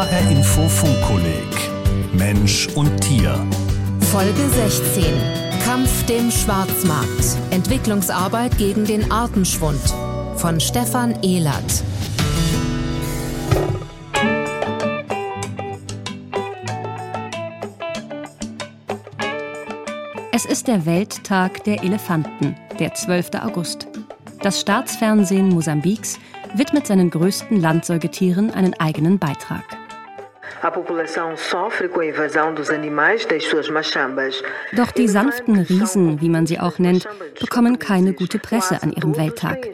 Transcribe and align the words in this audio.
HR 0.00 0.30
Info 0.30 0.66
Funkkolleg 0.66 1.44
Mensch 2.14 2.68
und 2.68 2.98
Tier. 3.02 3.34
Folge 4.10 4.48
16. 4.48 5.04
Kampf 5.62 6.06
dem 6.06 6.30
Schwarzmarkt. 6.30 7.36
Entwicklungsarbeit 7.50 8.56
gegen 8.56 8.86
den 8.86 9.12
Artenschwund. 9.12 9.78
Von 10.36 10.58
Stefan 10.58 11.22
Ehlert. 11.22 11.84
Es 20.32 20.46
ist 20.46 20.66
der 20.66 20.86
Welttag 20.86 21.62
der 21.64 21.84
Elefanten, 21.84 22.56
der 22.78 22.94
12. 22.94 23.32
August. 23.42 23.86
Das 24.40 24.62
Staatsfernsehen 24.62 25.50
Mosambiks 25.50 26.18
widmet 26.54 26.86
seinen 26.86 27.10
größten 27.10 27.60
Landsäugetieren 27.60 28.50
einen 28.50 28.72
eigenen 28.80 29.18
Beitrag. 29.18 29.79
Doch 34.76 34.90
die 34.92 35.08
sanften 35.08 35.58
Riesen, 35.60 36.20
wie 36.20 36.28
man 36.28 36.46
sie 36.46 36.60
auch 36.60 36.78
nennt, 36.78 37.08
bekommen 37.40 37.78
keine 37.78 38.12
gute 38.12 38.38
Presse 38.38 38.82
an 38.82 38.92
ihrem 38.92 39.16
Welttag. 39.16 39.66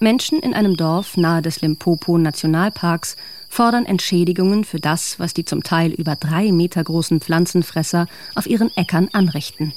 Menschen 0.00 0.40
in 0.40 0.52
einem 0.52 0.76
Dorf 0.76 1.16
nahe 1.16 1.42
des 1.42 1.60
Limpopo 1.60 2.18
Nationalparks 2.18 3.16
fordern 3.48 3.86
Entschädigungen 3.86 4.64
für 4.64 4.80
das, 4.80 5.20
was 5.20 5.32
die 5.32 5.44
zum 5.44 5.62
Teil 5.62 5.92
über 5.92 6.16
drei 6.16 6.50
Meter 6.50 6.82
großen 6.82 7.20
Pflanzenfresser 7.20 8.08
auf 8.34 8.46
ihren 8.48 8.76
Äckern 8.76 9.08
anrichten. 9.12 9.72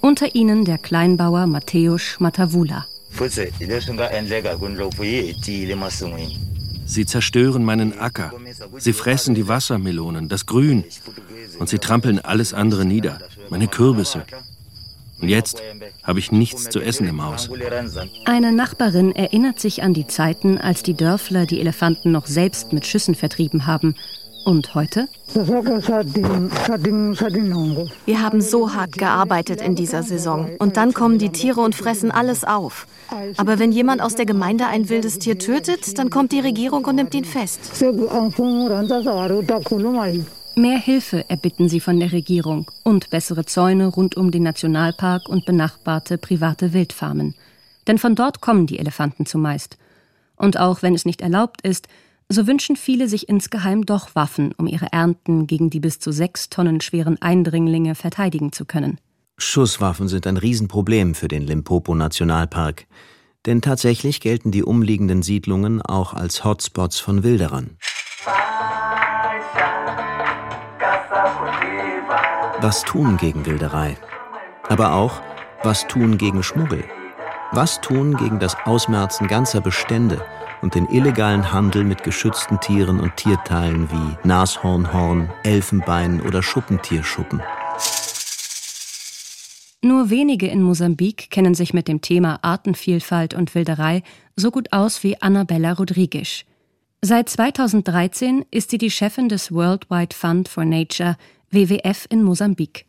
Unter 0.00 0.36
ihnen 0.36 0.64
der 0.64 0.78
Kleinbauer 0.78 1.48
Mateusz 1.48 2.20
Matavula. 2.20 2.86
Sie 6.86 7.04
zerstören 7.04 7.64
meinen 7.64 7.98
Acker. 7.98 8.32
Sie 8.78 8.92
fressen 8.92 9.34
die 9.34 9.48
Wassermelonen, 9.48 10.28
das 10.28 10.46
Grün. 10.46 10.84
Und 11.58 11.68
sie 11.68 11.78
trampeln 11.78 12.18
alles 12.18 12.54
andere 12.54 12.84
nieder. 12.84 13.18
Meine 13.50 13.68
Kürbisse. 13.68 14.24
Und 15.20 15.28
jetzt 15.28 15.62
habe 16.02 16.18
ich 16.18 16.30
nichts 16.30 16.68
zu 16.68 16.80
essen 16.80 17.08
im 17.08 17.24
Haus. 17.24 17.50
Eine 18.26 18.52
Nachbarin 18.52 19.12
erinnert 19.12 19.58
sich 19.58 19.82
an 19.82 19.94
die 19.94 20.06
Zeiten, 20.06 20.58
als 20.58 20.82
die 20.82 20.94
Dörfler 20.94 21.46
die 21.46 21.60
Elefanten 21.60 22.12
noch 22.12 22.26
selbst 22.26 22.72
mit 22.72 22.86
Schüssen 22.86 23.14
vertrieben 23.14 23.66
haben. 23.66 23.94
Und 24.46 24.74
heute? 24.76 25.08
Wir 28.06 28.22
haben 28.22 28.40
so 28.40 28.72
hart 28.74 28.92
gearbeitet 28.92 29.60
in 29.60 29.74
dieser 29.74 30.04
Saison. 30.04 30.50
Und 30.60 30.76
dann 30.76 30.94
kommen 30.94 31.18
die 31.18 31.30
Tiere 31.30 31.60
und 31.62 31.74
fressen 31.74 32.12
alles 32.12 32.44
auf. 32.44 32.86
Aber 33.38 33.58
wenn 33.58 33.72
jemand 33.72 34.00
aus 34.00 34.14
der 34.14 34.24
Gemeinde 34.24 34.68
ein 34.68 34.88
wildes 34.88 35.18
Tier 35.18 35.36
tötet, 35.36 35.98
dann 35.98 36.10
kommt 36.10 36.30
die 36.30 36.38
Regierung 36.38 36.84
und 36.84 36.94
nimmt 36.94 37.12
ihn 37.16 37.24
fest. 37.24 37.82
Mehr 40.54 40.78
Hilfe 40.78 41.28
erbitten 41.28 41.68
sie 41.68 41.80
von 41.80 41.98
der 41.98 42.12
Regierung 42.12 42.70
und 42.84 43.10
bessere 43.10 43.46
Zäune 43.46 43.88
rund 43.88 44.16
um 44.16 44.30
den 44.30 44.44
Nationalpark 44.44 45.28
und 45.28 45.44
benachbarte 45.44 46.18
private 46.18 46.72
Wildfarmen. 46.72 47.34
Denn 47.88 47.98
von 47.98 48.14
dort 48.14 48.40
kommen 48.40 48.68
die 48.68 48.78
Elefanten 48.78 49.26
zumeist. 49.26 49.76
Und 50.36 50.56
auch 50.56 50.82
wenn 50.82 50.94
es 50.94 51.04
nicht 51.04 51.20
erlaubt 51.20 51.62
ist, 51.62 51.88
so 52.28 52.46
wünschen 52.46 52.76
viele 52.76 53.08
sich 53.08 53.28
insgeheim 53.28 53.86
doch 53.86 54.14
Waffen, 54.14 54.52
um 54.56 54.66
ihre 54.66 54.92
Ernten 54.92 55.46
gegen 55.46 55.70
die 55.70 55.80
bis 55.80 55.98
zu 55.98 56.12
sechs 56.12 56.48
Tonnen 56.48 56.80
schweren 56.80 57.20
Eindringlinge 57.22 57.94
verteidigen 57.94 58.52
zu 58.52 58.64
können. 58.64 58.98
Schusswaffen 59.38 60.08
sind 60.08 60.26
ein 60.26 60.36
Riesenproblem 60.36 61.14
für 61.14 61.28
den 61.28 61.42
Limpopo-Nationalpark. 61.42 62.86
Denn 63.44 63.62
tatsächlich 63.62 64.20
gelten 64.20 64.50
die 64.50 64.64
umliegenden 64.64 65.22
Siedlungen 65.22 65.80
auch 65.80 66.14
als 66.14 66.42
Hotspots 66.42 66.98
von 66.98 67.22
Wilderern. 67.22 67.76
Was 72.60 72.82
tun 72.82 73.18
gegen 73.18 73.46
Wilderei? 73.46 73.96
Aber 74.68 74.94
auch, 74.94 75.20
was 75.62 75.86
tun 75.86 76.18
gegen 76.18 76.42
Schmuggel? 76.42 76.82
Was 77.52 77.80
tun 77.80 78.16
gegen 78.16 78.40
das 78.40 78.56
Ausmerzen 78.64 79.28
ganzer 79.28 79.60
Bestände 79.60 80.24
und 80.62 80.74
den 80.74 80.86
illegalen 80.86 81.52
Handel 81.52 81.84
mit 81.84 82.02
geschützten 82.02 82.60
Tieren 82.60 83.00
und 83.00 83.16
Tierteilen 83.16 83.88
wie 83.90 84.28
Nashornhorn, 84.28 85.30
Elfenbein 85.42 86.20
oder 86.20 86.42
Schuppentierschuppen? 86.42 87.42
Nur 89.82 90.10
wenige 90.10 90.48
in 90.48 90.62
Mosambik 90.62 91.30
kennen 91.30 91.54
sich 91.54 91.72
mit 91.72 91.86
dem 91.86 92.00
Thema 92.00 92.40
Artenvielfalt 92.42 93.34
und 93.34 93.54
Wilderei 93.54 94.02
so 94.34 94.50
gut 94.50 94.72
aus 94.72 95.04
wie 95.04 95.20
Annabella 95.22 95.72
Rodriguez. 95.72 96.44
Seit 97.02 97.28
2013 97.28 98.44
ist 98.50 98.70
sie 98.70 98.78
die 98.78 98.90
Chefin 98.90 99.28
des 99.28 99.52
Worldwide 99.52 100.16
Fund 100.16 100.48
for 100.48 100.64
Nature 100.64 101.16
WWF 101.50 102.06
in 102.08 102.22
Mosambik. 102.22 102.86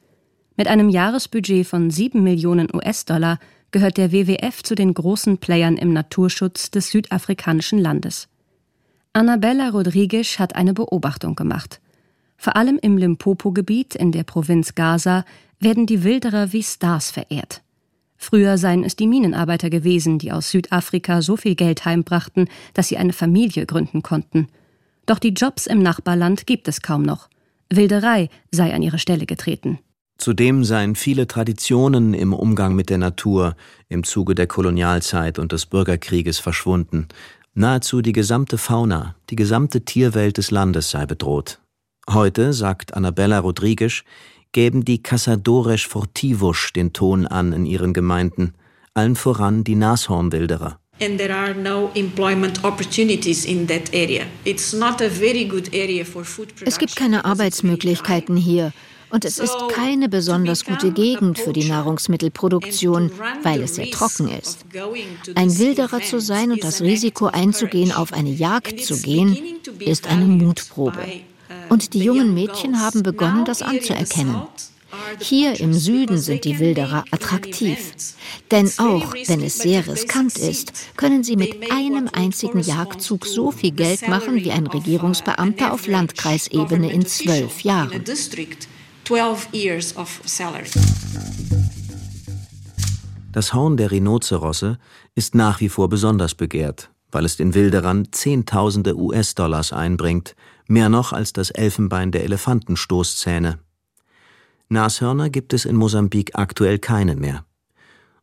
Mit 0.56 0.68
einem 0.68 0.90
Jahresbudget 0.90 1.68
von 1.68 1.92
7 1.92 2.24
Millionen 2.24 2.74
US-Dollar 2.74 3.38
gehört 3.72 3.98
der 3.98 4.12
WWF 4.12 4.64
zu 4.64 4.76
den 4.76 4.94
großen 4.94 5.38
Playern 5.38 5.78
im 5.78 5.94
Naturschutz 5.94 6.72
des 6.72 6.90
südafrikanischen 6.90 7.80
Landes. 7.80 8.28
Annabella 9.14 9.70
Rodriguez 9.70 10.40
hat 10.40 10.56
eine 10.56 10.74
Beobachtung 10.74 11.36
gemacht. 11.36 11.82
Vor 12.38 12.56
allem 12.56 12.78
im 12.82 12.98
Limpopo-Gebiet 12.98 13.96
in 13.96 14.12
der 14.12 14.24
Provinz 14.24 14.76
Gaza 14.76 15.26
werden 15.60 15.88
die 15.88 16.04
Wilderer 16.04 16.54
wie 16.54 16.64
Stars 16.64 17.10
verehrt. 17.12 17.62
Früher 18.16 18.58
seien 18.58 18.84
es 18.84 18.96
die 18.96 19.08
Minenarbeiter 19.08 19.70
gewesen, 19.70 20.20
die 20.20 20.32
aus 20.32 20.52
Südafrika 20.52 21.22
so 21.22 21.38
viel 21.38 21.56
Geld 21.56 21.86
heimbrachten, 21.86 22.50
dass 22.74 22.88
sie 22.88 22.98
eine 22.98 23.14
Familie 23.14 23.66
gründen 23.66 24.02
konnten. 24.02 24.48
Doch 25.06 25.20
die 25.20 25.30
Jobs 25.30 25.68
im 25.68 25.82
Nachbarland 25.82 26.48
gibt 26.48 26.68
es 26.68 26.82
kaum 26.82 27.04
noch. 27.04 27.30
Wilderei 27.70 28.30
sei 28.52 28.74
an 28.74 28.82
ihre 28.82 29.00
Stelle 29.00 29.26
getreten. 29.26 29.80
Zudem 30.18 30.64
seien 30.64 30.96
viele 30.96 31.28
Traditionen 31.28 32.14
im 32.14 32.34
Umgang 32.34 32.76
mit 32.76 32.90
der 32.90 32.98
Natur 32.98 33.56
im 33.88 34.04
Zuge 34.04 34.34
der 34.34 34.48
Kolonialzeit 34.48 35.38
und 35.38 35.52
des 35.52 35.68
Bürgerkrieges 35.68 36.40
verschwunden. 36.40 37.08
Nahezu 37.54 38.02
die 38.02 38.14
gesamte 38.14 38.58
Fauna, 38.58 39.16
die 39.30 39.36
gesamte 39.36 39.82
Tierwelt 39.82 40.38
des 40.38 40.52
Landes 40.52 40.92
sei 40.92 41.06
bedroht. 41.06 41.60
Heute, 42.10 42.54
sagt 42.54 42.94
Annabella 42.94 43.40
Rodriguez, 43.40 44.04
gäben 44.52 44.86
die 44.86 45.04
Caçadores 45.04 45.88
Fortivos 45.88 46.72
den 46.76 46.94
Ton 46.94 47.28
an 47.28 47.54
in 47.54 47.66
ihren 47.66 47.94
Gemeinden, 47.94 48.54
allen 48.94 49.16
voran 49.16 49.64
die 49.64 49.76
Nashornwilderer. 49.76 50.80
And 51.00 51.20
there 51.20 51.36
are 51.36 51.54
no 51.54 51.92
employment 51.94 52.64
opportunities 52.64 53.46
in 53.46 53.68
that 53.68 53.94
area. 53.94 54.26
It's 54.46 54.74
not 54.74 55.00
a 55.02 55.10
very 55.10 55.46
good 55.46 55.70
area 55.74 56.04
for 56.04 56.24
food 56.26 56.48
production. 56.56 56.68
Es 56.68 56.80
gibt 56.80 56.96
keine 56.96 57.24
Arbeitsmöglichkeiten 57.24 58.36
hier. 58.36 58.74
Und 59.10 59.26
es 59.26 59.40
ist 59.40 59.56
keine 59.70 60.10
besonders 60.10 60.66
gute 60.66 60.92
Gegend 60.92 61.40
für 61.40 61.54
die 61.54 61.66
Nahrungsmittelproduktion, 61.66 63.12
weil 63.44 63.62
es 63.62 63.76
sehr 63.76 63.90
trocken 63.90 64.30
ist. 64.30 64.66
Ein 65.36 65.58
Wilderer 65.58 66.02
zu 66.02 66.20
sein 66.20 66.52
und 66.52 66.64
das 66.64 66.82
Risiko 66.82 67.28
einzugehen, 67.28 67.92
auf 67.92 68.14
eine 68.14 68.32
Jagd 68.32 68.84
zu 68.84 69.00
gehen, 69.02 69.38
ist 69.80 70.08
eine 70.08 70.26
Mutprobe. 70.26 71.06
Und 71.70 71.94
die 71.94 72.04
jungen 72.04 72.34
Mädchen 72.34 72.82
haben 72.82 73.04
begonnen, 73.04 73.46
das 73.46 73.62
anzuerkennen. 73.62 74.42
Hier 75.20 75.60
im 75.60 75.74
Süden 75.74 76.18
sind 76.18 76.46
die 76.46 76.60
Wilderer 76.60 77.04
attraktiv. 77.12 77.94
Denn 78.52 78.72
auch 78.78 79.14
wenn 79.28 79.44
es 79.44 79.60
sehr 79.60 79.88
riskant 79.88 80.38
ist, 80.38 80.74
können 80.96 81.24
sie 81.24 81.36
mit 81.36 81.72
einem 81.72 82.10
einzigen 82.12 82.62
Jagdzug 82.62 83.26
so 83.26 83.52
viel 83.52 83.72
Geld 83.72 84.08
machen 84.08 84.36
wie 84.36 84.52
ein 84.52 84.68
Regierungsbeamter 84.68 85.74
auf 85.74 85.88
Landkreisebene 85.88 86.92
in 86.92 87.06
zwölf 87.06 87.62
Jahren. 87.62 88.04
Das 93.32 93.54
Horn 93.54 93.78
der 93.78 93.90
Rhinozerosse 93.92 94.80
ist 95.16 95.34
nach 95.34 95.62
wie 95.62 95.70
vor 95.70 95.88
besonders 95.88 96.36
begehrt, 96.36 96.92
weil 97.10 97.24
es 97.24 97.38
den 97.38 97.54
Wilderern 97.54 98.12
Zehntausende 98.12 98.98
US-Dollars 98.98 99.72
einbringt, 99.72 100.36
mehr 100.68 100.90
noch 100.90 101.14
als 101.14 101.32
das 101.32 101.52
Elfenbein 101.52 102.12
der 102.12 102.26
Elefantenstoßzähne. 102.26 103.60
Nashörner 104.68 105.30
gibt 105.30 105.54
es 105.54 105.64
in 105.64 105.78
Mosambik 105.78 106.32
aktuell 106.34 106.78
keine 106.78 107.16
mehr. 107.16 107.46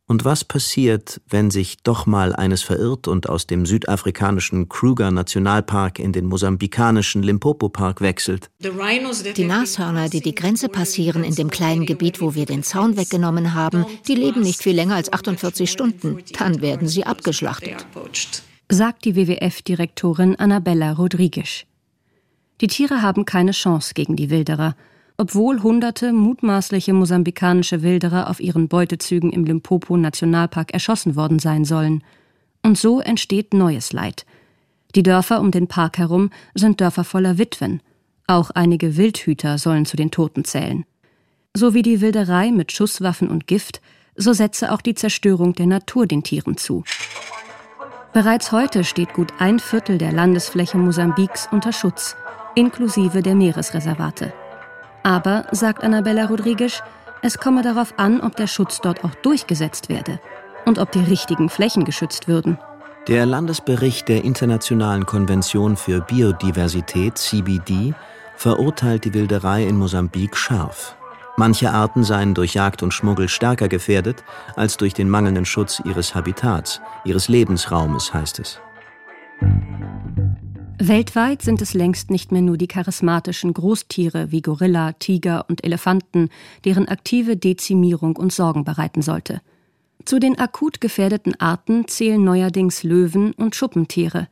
Und 0.07 0.27
was 0.27 0.45
passiert, 0.45 1.23
wenn 1.31 1.51
sich 1.51 1.83
doch 1.83 2.05
mal 2.05 2.35
eines 2.35 2.63
verirrt 2.63 3.09
und 3.09 3.27
aus 3.31 3.47
dem 3.47 3.65
südafrikanischen 3.65 4.69
Kruger 4.69 5.11
Nationalpark 5.11 5.99
in 5.99 6.13
den 6.13 6.27
mosambikanischen 6.27 7.23
Limpopo 7.23 7.71
Park 7.71 8.03
wechselt? 8.03 8.51
Die 8.61 9.45
Nashörner, 9.45 10.11
die 10.11 10.21
die 10.21 10.35
Grenze 10.35 10.69
passieren 10.69 11.25
in 11.25 11.35
dem 11.35 11.49
kleinen 11.49 11.87
Gebiet, 11.87 12.21
wo 12.21 12.35
wir 12.35 12.45
den 12.45 12.63
Zaun 12.63 12.99
weggenommen 12.99 13.55
haben, 13.55 13.87
die 14.07 14.15
leben 14.15 14.43
nicht 14.43 14.63
viel 14.63 14.75
länger 14.75 14.97
als 14.97 15.11
48 15.11 15.71
Stunden. 15.71 16.19
Dann 16.39 16.61
werden 16.61 16.87
sie 16.87 17.05
abgeschlachtet. 17.07 17.87
Sagt 18.71 19.07
die 19.07 19.17
WWF-Direktorin 19.17 20.37
Annabella 20.37 20.93
Rodriguez. 20.93 21.65
Die 22.61 22.67
Tiere 22.67 23.01
haben 23.01 23.25
keine 23.25 23.53
Chance 23.53 23.95
gegen 23.95 24.17
die 24.17 24.29
Wilderer 24.29 24.77
obwohl 25.17 25.63
hunderte 25.63 26.13
mutmaßliche 26.13 26.93
mosambikanische 26.93 27.83
Wilderer 27.83 28.29
auf 28.29 28.41
ihren 28.41 28.69
Beutezügen 28.69 29.33
im 29.33 29.45
Limpopo 29.45 29.97
Nationalpark 29.97 30.73
erschossen 30.73 31.17
worden 31.17 31.39
sein 31.39 31.65
sollen. 31.65 32.03
Und 32.63 32.79
so 32.79 33.01
entsteht 33.01 33.55
neues 33.55 33.93
Leid. 33.93 34.27
Die 34.95 35.03
Dörfer 35.03 35.41
um 35.41 35.51
den 35.51 35.69
Park 35.69 35.99
herum 35.99 36.31
sind 36.55 36.81
Dörfer 36.81 37.05
voller 37.05 37.39
Witwen. 37.39 37.81
Auch 38.27 38.51
einige 38.51 38.97
Wildhüter 38.97 39.59
sollen 39.59 39.87
zu 39.87 39.97
den 39.97 40.11
Toten 40.11 40.45
zählen. 40.45 40.85
So 41.53 41.75
wie 41.75 41.83
die 41.83 42.01
Wilderei 42.01 42.51
mit 42.51 42.73
Schusswaffen 42.73 43.29
und 43.29 43.47
Gift, 43.47 43.81
so 44.17 44.33
setze 44.33 44.73
auch 44.73 44.81
die 44.81 44.95
Zerstörung 44.95 45.55
der 45.55 45.67
Natur 45.67 46.07
den 46.07 46.23
Tieren 46.23 46.57
zu. 46.57 46.85
Bereits 48.13 48.53
heute 48.53 48.85
steht 48.85 49.13
gut 49.13 49.33
ein 49.39 49.59
Viertel 49.59 49.99
der 49.99 50.13
Landesfläche 50.13 50.79
Mosambiks 50.79 51.49
unter 51.51 51.73
Schutz, 51.73 52.17
inklusive 52.55 53.23
der 53.23 53.35
Meeresreservate. 53.35 54.33
Aber, 55.05 55.45
sagt 55.53 55.85
Annabella 55.85 56.25
Rodriguez, 56.25 56.83
es 57.23 57.39
komme 57.39 57.63
darauf 57.63 57.95
an, 57.99 58.21
ob 58.21 58.37
der 58.37 58.47
Schutz 58.47 58.81
dort 58.81 59.05
auch 59.05 59.15
durchgesetzt 59.17 59.89
werde 59.89 60.19
und 60.65 60.79
ob 60.79 60.91
die 60.93 61.05
richtigen 61.05 61.49
Flächen 61.49 61.85
geschützt 61.85 62.27
würden. 62.27 62.59
Der 63.07 63.27
Landesbericht 63.27 64.09
der 64.09 64.25
Internationalen 64.25 65.05
Konvention 65.05 65.77
für 65.77 66.01
Biodiversität, 66.01 67.19
CBD, 67.19 67.95
verurteilt 68.37 69.05
die 69.05 69.13
Wilderei 69.13 69.65
in 69.65 69.77
Mosambik 69.77 70.37
scharf. 70.37 70.97
Manche 71.37 71.71
Arten 71.71 72.03
seien 72.03 72.33
durch 72.33 72.55
Jagd 72.55 72.83
und 72.83 72.95
Schmuggel 72.95 73.29
stärker 73.29 73.69
gefährdet 73.69 74.25
als 74.57 74.79
durch 74.79 74.95
den 74.95 75.11
mangelnden 75.11 75.45
Schutz 75.45 75.83
ihres 75.85 76.15
Habitats, 76.15 76.81
ihres 77.05 77.29
Lebensraumes, 77.29 78.15
heißt 78.15 78.39
es. 78.39 78.61
Weltweit 80.79 81.41
sind 81.41 81.63
es 81.63 81.73
längst 81.73 82.11
nicht 82.11 82.33
mehr 82.33 82.43
nur 82.43 82.57
die 82.57 82.67
charismatischen 82.67 83.55
Großtiere 83.55 84.33
wie 84.33 84.43
Gorilla, 84.43 84.93
Tiger 84.93 85.47
und 85.49 85.63
Elefanten, 85.63 86.31
deren 86.65 86.89
aktive 86.89 87.37
Dezimierung 87.37 88.17
uns 88.17 88.35
Sorgen 88.35 88.65
bereiten 88.65 89.01
sollte. 89.01 89.41
Zu 90.05 90.19
den 90.19 90.39
akut 90.39 90.81
gefährdeten 90.81 91.39
Arten 91.41 91.87
zählen 91.87 92.23
neuerdings 92.23 92.83
Löwen 92.83 93.33
und 93.35 93.55
Schuppentiere, 93.55 94.27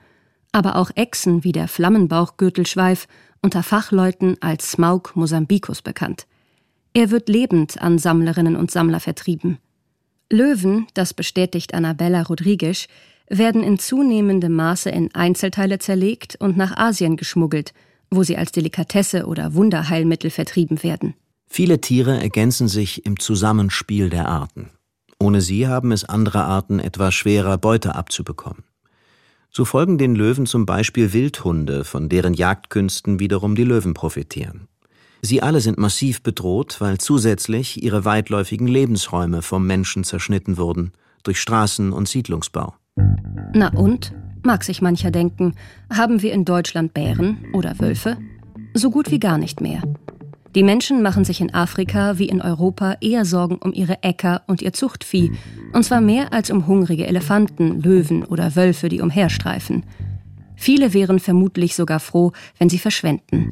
aber 0.51 0.77
auch 0.77 0.91
Echsen 0.97 1.45
wie 1.45 1.53
der 1.53 1.69
Flammenbauchgürtelschweif, 1.69 3.07
unter 3.41 3.63
Fachleuten 3.63 4.37
als 4.41 4.73
Smaug 4.73 5.13
mosambicus 5.15 5.81
bekannt. 5.81 6.27
Er 6.93 7.11
wird 7.11 7.29
lebend 7.29 7.81
an 7.81 7.99
Sammlerinnen 7.99 8.57
und 8.57 8.71
Sammler 8.71 9.01
vertrieben. 9.01 9.59
Löwen, 10.29 10.87
das 10.95 11.15
bestätigt 11.15 11.73
Annabella 11.73 12.23
Rodriguez, 12.23 12.89
werden 13.39 13.63
in 13.63 13.79
zunehmendem 13.79 14.55
Maße 14.55 14.91
in 14.91 15.15
Einzelteile 15.15 15.79
zerlegt 15.79 16.37
und 16.39 16.57
nach 16.57 16.77
Asien 16.77 17.17
geschmuggelt, 17.17 17.73
wo 18.11 18.23
sie 18.23 18.37
als 18.37 18.53
Delikatesse 18.53 19.27
oder 19.27 19.55
Wunderheilmittel 19.55 20.31
vertrieben 20.31 20.83
werden. 20.83 21.15
Viele 21.49 21.81
Tiere 21.81 22.21
ergänzen 22.21 22.69
sich 22.69 23.05
im 23.05 23.19
Zusammenspiel 23.19 24.11
der 24.11 24.29
Arten. 24.29 24.71
Ohne 25.19 25.41
sie 25.41 25.67
haben 25.69 25.93
es 25.93 26.05
andere 26.05 26.45
Arten 26.45 26.79
etwas 26.79 27.15
schwerer, 27.15 27.59
Beute 27.59 27.95
abzubekommen. 27.95 28.65
So 29.51 29.65
folgen 29.65 29.99
den 29.99 30.15
Löwen 30.15 30.47
zum 30.47 30.65
Beispiel 30.65 31.13
Wildhunde, 31.13 31.85
von 31.85 32.09
deren 32.09 32.33
Jagdkünsten 32.33 33.21
wiederum 33.21 33.55
die 33.55 33.65
Löwen 33.65 33.93
profitieren. 33.93 34.69
Sie 35.21 35.43
alle 35.43 35.61
sind 35.61 35.79
massiv 35.79 36.23
bedroht, 36.23 36.81
weil 36.81 36.99
zusätzlich 36.99 37.83
ihre 37.83 38.05
weitläufigen 38.05 38.67
Lebensräume 38.67 39.43
vom 39.43 39.67
Menschen 39.67 40.05
zerschnitten 40.05 40.57
wurden, 40.57 40.93
durch 41.23 41.41
Straßen 41.41 41.93
und 41.93 42.09
Siedlungsbau. 42.09 42.75
Na 43.55 43.69
und? 43.75 44.13
Mag 44.43 44.65
sich 44.65 44.83
mancher 44.83 45.11
denken, 45.11 45.55
haben 45.93 46.23
wir 46.23 46.33
in 46.33 46.45
Deutschland 46.45 46.95
Bären 46.95 47.45
oder 47.53 47.79
Wölfe? 47.79 48.17
So 48.75 48.91
gut 48.91 49.11
wie 49.11 49.21
gar 49.21 49.39
nicht 49.39 49.61
mehr. 49.61 49.83
Die 50.55 50.63
Menschen 50.63 51.03
machen 51.03 51.25
sich 51.25 51.41
in 51.41 51.55
Afrika 51.55 52.19
wie 52.19 52.29
in 52.29 52.43
Europa 52.43 52.97
eher 53.01 53.25
Sorgen 53.25 53.57
um 53.57 53.73
ihre 53.73 54.03
Äcker 54.03 54.43
und 54.47 54.63
ihr 54.63 54.73
Zuchtvieh, 54.73 55.33
und 55.73 55.85
zwar 55.85 56.01
mehr 56.01 56.33
als 56.33 56.51
um 56.51 56.67
hungrige 56.67 57.07
Elefanten, 57.07 57.81
Löwen 57.81 58.25
oder 58.25 58.57
Wölfe, 58.57 58.89
die 58.89 59.01
umherstreifen. 59.01 59.85
Viele 60.57 60.93
wären 60.93 61.21
vermutlich 61.21 61.75
sogar 61.75 62.01
froh, 62.01 62.33
wenn 62.59 62.69
sie 62.69 62.79
verschwenden. 62.79 63.51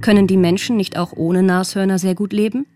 Können 0.00 0.26
die 0.26 0.36
Menschen 0.36 0.76
nicht 0.76 0.96
auch 0.96 1.12
ohne 1.14 1.42
Nashörner 1.42 1.98
sehr 1.98 2.14
gut 2.14 2.32
leben? 2.32 2.66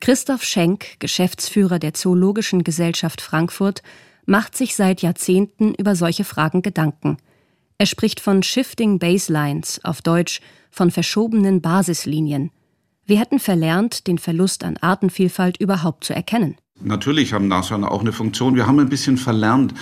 Christoph 0.00 0.44
Schenk, 0.44 1.00
Geschäftsführer 1.00 1.78
der 1.78 1.94
Zoologischen 1.94 2.62
Gesellschaft 2.62 3.20
Frankfurt, 3.20 3.82
macht 4.28 4.56
sich 4.56 4.76
seit 4.76 5.00
Jahrzehnten 5.00 5.74
über 5.74 5.96
solche 5.96 6.24
Fragen 6.24 6.62
Gedanken. 6.62 7.16
Er 7.78 7.86
spricht 7.86 8.20
von 8.20 8.42
Shifting 8.42 8.98
Baselines, 8.98 9.80
auf 9.84 10.02
Deutsch 10.02 10.40
von 10.70 10.90
verschobenen 10.90 11.62
Basislinien. 11.62 12.50
Wir 13.06 13.18
hätten 13.18 13.38
verlernt, 13.38 14.06
den 14.06 14.18
Verlust 14.18 14.64
an 14.64 14.76
Artenvielfalt 14.76 15.56
überhaupt 15.58 16.04
zu 16.04 16.14
erkennen. 16.14 16.56
Natürlich 16.80 17.32
haben 17.32 17.48
Nashörner 17.48 17.90
auch 17.90 18.00
eine 18.00 18.12
Funktion. 18.12 18.54
Wir 18.54 18.66
haben 18.66 18.78
ein 18.78 18.90
bisschen 18.90 19.16
verlernt, 19.16 19.72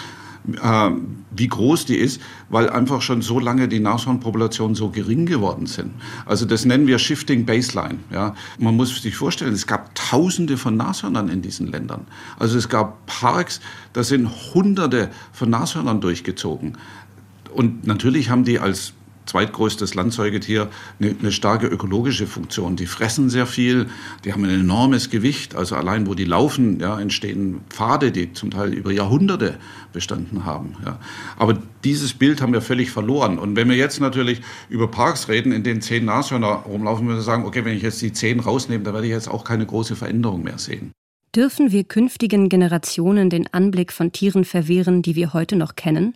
äh, 0.62 0.90
wie 1.30 1.48
groß 1.48 1.86
die 1.86 1.96
ist, 1.96 2.20
weil 2.48 2.70
einfach 2.70 3.02
schon 3.02 3.22
so 3.22 3.38
lange 3.38 3.68
die 3.68 3.80
Nashornpopulationen 3.80 4.74
so 4.74 4.90
gering 4.90 5.26
geworden 5.26 5.66
sind. 5.66 5.92
Also 6.24 6.46
das 6.46 6.64
nennen 6.64 6.86
wir 6.86 6.98
Shifting 6.98 7.44
Baseline. 7.46 7.98
Ja. 8.12 8.34
Man 8.58 8.76
muss 8.76 9.02
sich 9.02 9.16
vorstellen, 9.16 9.52
es 9.52 9.66
gab 9.66 9.94
Tausende 9.94 10.56
von 10.56 10.76
Nashörnern 10.76 11.28
in 11.28 11.42
diesen 11.42 11.66
Ländern. 11.66 12.06
Also 12.38 12.58
es 12.58 12.68
gab 12.68 13.06
Parks, 13.06 13.60
da 13.92 14.02
sind 14.02 14.28
Hunderte 14.54 15.10
von 15.32 15.50
Nashörnern 15.50 16.00
durchgezogen. 16.00 16.78
Und 17.52 17.86
natürlich 17.86 18.30
haben 18.30 18.44
die 18.44 18.58
als 18.58 18.92
zweitgrößtes 19.26 19.94
Landsäugetier 19.94 20.68
eine, 21.00 21.14
eine, 21.18 21.32
starke 21.32 21.66
ökologische 21.66 22.26
Funktion. 22.26 22.76
Die 22.76 22.86
fressen 22.86 23.28
sehr 23.28 23.46
viel, 23.46 23.86
die 24.24 24.32
haben 24.32 24.44
ein 24.44 24.60
enormes 24.60 25.10
Gewicht. 25.10 25.54
Also 25.54 25.76
allein 25.76 26.06
wo 26.06 26.14
die 26.14 26.24
laufen, 26.24 26.80
ja, 26.80 26.98
entstehen 26.98 27.60
Pfade, 27.68 28.12
die 28.12 28.32
zum 28.32 28.50
Teil 28.50 28.72
über 28.72 28.92
Jahrhunderte 28.92 29.58
bestanden 29.92 30.44
haben. 30.44 30.76
Ja. 30.84 30.98
Aber 31.36 31.58
dieses 31.84 32.14
Bild 32.14 32.40
haben 32.40 32.52
wir 32.52 32.62
völlig 32.62 32.90
verloren. 32.90 33.38
Und 33.38 33.56
wenn 33.56 33.68
wir 33.68 33.76
jetzt 33.76 34.00
natürlich 34.00 34.40
über 34.68 34.90
Parks 34.90 35.28
reden, 35.28 35.52
in 35.52 35.62
denen 35.62 35.82
zehn 35.82 36.04
Nashörner 36.04 36.64
rumlaufen, 36.66 37.06
müssen 37.06 37.18
wir 37.18 37.22
sagen, 37.22 37.44
okay, 37.44 37.64
wenn 37.64 37.76
ich 37.76 37.82
jetzt 37.82 38.00
die 38.02 38.12
zehn 38.12 38.40
rausnehme, 38.40 38.84
dann 38.84 38.94
werde 38.94 39.06
ich 39.06 39.12
jetzt 39.12 39.28
auch 39.28 39.44
keine 39.44 39.66
große 39.66 39.96
Veränderung 39.96 40.42
mehr 40.42 40.58
sehen. 40.58 40.92
Dürfen 41.34 41.70
wir 41.70 41.84
künftigen 41.84 42.48
Generationen 42.48 43.28
den 43.28 43.52
Anblick 43.52 43.92
von 43.92 44.10
Tieren 44.10 44.44
verwehren, 44.44 45.02
die 45.02 45.16
wir 45.16 45.34
heute 45.34 45.56
noch 45.56 45.76
kennen? 45.76 46.14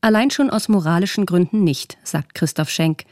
Allein 0.00 0.30
schon 0.30 0.50
aus 0.50 0.68
moralischen 0.68 1.26
Gründen 1.26 1.64
nicht, 1.64 1.98
sagt 2.04 2.34
Christoph 2.34 2.70
Schenk. 2.70 3.04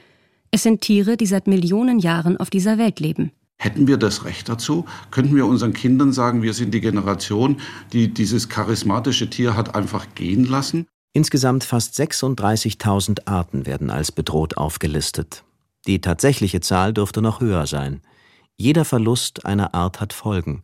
Es 0.50 0.62
sind 0.62 0.82
Tiere, 0.82 1.16
die 1.16 1.26
seit 1.26 1.46
Millionen 1.46 1.98
Jahren 1.98 2.36
auf 2.36 2.48
dieser 2.48 2.78
Welt 2.78 3.00
leben. 3.00 3.32
Hätten 3.58 3.88
wir 3.88 3.96
das 3.96 4.24
Recht 4.24 4.48
dazu? 4.48 4.84
Könnten 5.10 5.34
wir 5.34 5.46
unseren 5.46 5.72
Kindern 5.72 6.12
sagen, 6.12 6.42
wir 6.42 6.52
sind 6.52 6.72
die 6.72 6.80
Generation, 6.80 7.60
die 7.92 8.12
dieses 8.12 8.48
charismatische 8.48 9.30
Tier 9.30 9.56
hat 9.56 9.74
einfach 9.74 10.14
gehen 10.14 10.44
lassen? 10.44 10.86
Insgesamt 11.12 11.64
fast 11.64 11.98
36.000 11.98 13.26
Arten 13.26 13.66
werden 13.66 13.90
als 13.90 14.12
bedroht 14.12 14.58
aufgelistet. 14.58 15.44
Die 15.86 16.00
tatsächliche 16.00 16.60
Zahl 16.60 16.92
dürfte 16.92 17.22
noch 17.22 17.40
höher 17.40 17.66
sein. 17.66 18.02
Jeder 18.56 18.84
Verlust 18.84 19.46
einer 19.46 19.74
Art 19.74 20.00
hat 20.00 20.12
Folgen, 20.12 20.62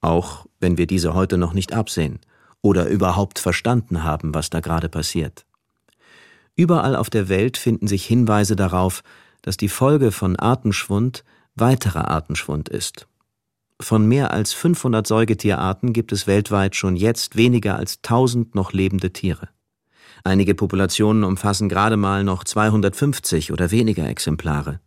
auch 0.00 0.46
wenn 0.60 0.78
wir 0.78 0.86
diese 0.86 1.14
heute 1.14 1.36
noch 1.36 1.52
nicht 1.52 1.72
absehen 1.72 2.20
oder 2.62 2.88
überhaupt 2.88 3.38
verstanden 3.38 4.02
haben, 4.02 4.34
was 4.34 4.50
da 4.50 4.60
gerade 4.60 4.88
passiert. 4.88 5.44
Überall 6.62 6.94
auf 6.94 7.10
der 7.10 7.28
Welt 7.28 7.56
finden 7.56 7.88
sich 7.88 8.06
Hinweise 8.06 8.54
darauf, 8.54 9.02
dass 9.42 9.56
die 9.56 9.68
Folge 9.68 10.12
von 10.12 10.36
Artenschwund 10.36 11.24
weiterer 11.56 12.06
Artenschwund 12.06 12.68
ist. 12.68 13.08
Von 13.80 14.06
mehr 14.06 14.30
als 14.30 14.52
500 14.52 15.04
Säugetierarten 15.04 15.92
gibt 15.92 16.12
es 16.12 16.28
weltweit 16.28 16.76
schon 16.76 16.94
jetzt 16.94 17.34
weniger 17.34 17.74
als 17.74 17.96
1000 18.04 18.54
noch 18.54 18.72
lebende 18.72 19.12
Tiere. 19.12 19.48
Einige 20.22 20.54
Populationen 20.54 21.24
umfassen 21.24 21.68
gerade 21.68 21.96
mal 21.96 22.22
noch 22.22 22.44
250 22.44 23.50
oder 23.50 23.72
weniger 23.72 24.08
Exemplare. 24.08 24.78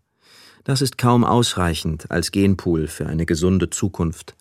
Das 0.64 0.82
ist 0.82 0.98
kaum 0.98 1.26
ausreichend 1.26 2.10
als 2.10 2.32
Genpool 2.32 2.88
für 2.88 3.08
eine 3.08 3.26
gesunde 3.26 3.70
Zukunft. 3.70 4.38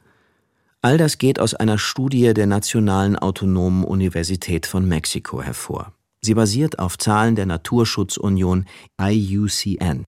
All 0.82 0.98
das 0.98 1.18
geht 1.18 1.40
aus 1.40 1.54
einer 1.54 1.78
Studie 1.78 2.32
der 2.32 2.46
Nationalen 2.46 3.18
Autonomen 3.18 3.82
Universität 3.82 4.66
von 4.66 4.86
Mexiko 4.86 5.42
hervor. 5.42 5.93
Sie 6.24 6.32
basiert 6.32 6.78
auf 6.78 6.96
Zahlen 6.96 7.36
der 7.36 7.44
Naturschutzunion 7.44 8.64
IUCN. 8.98 10.04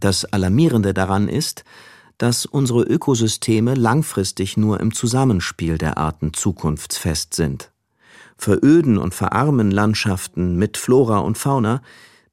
Das 0.00 0.24
Alarmierende 0.24 0.92
daran 0.92 1.28
ist, 1.28 1.62
dass 2.18 2.46
unsere 2.46 2.82
Ökosysteme 2.82 3.74
langfristig 3.74 4.56
nur 4.56 4.80
im 4.80 4.92
Zusammenspiel 4.92 5.78
der 5.78 5.98
Arten 5.98 6.32
zukunftsfest 6.34 7.34
sind. 7.34 7.70
Veröden 8.36 8.98
und 8.98 9.14
verarmen 9.14 9.70
Landschaften 9.70 10.56
mit 10.56 10.76
Flora 10.76 11.18
und 11.18 11.38
Fauna, 11.38 11.80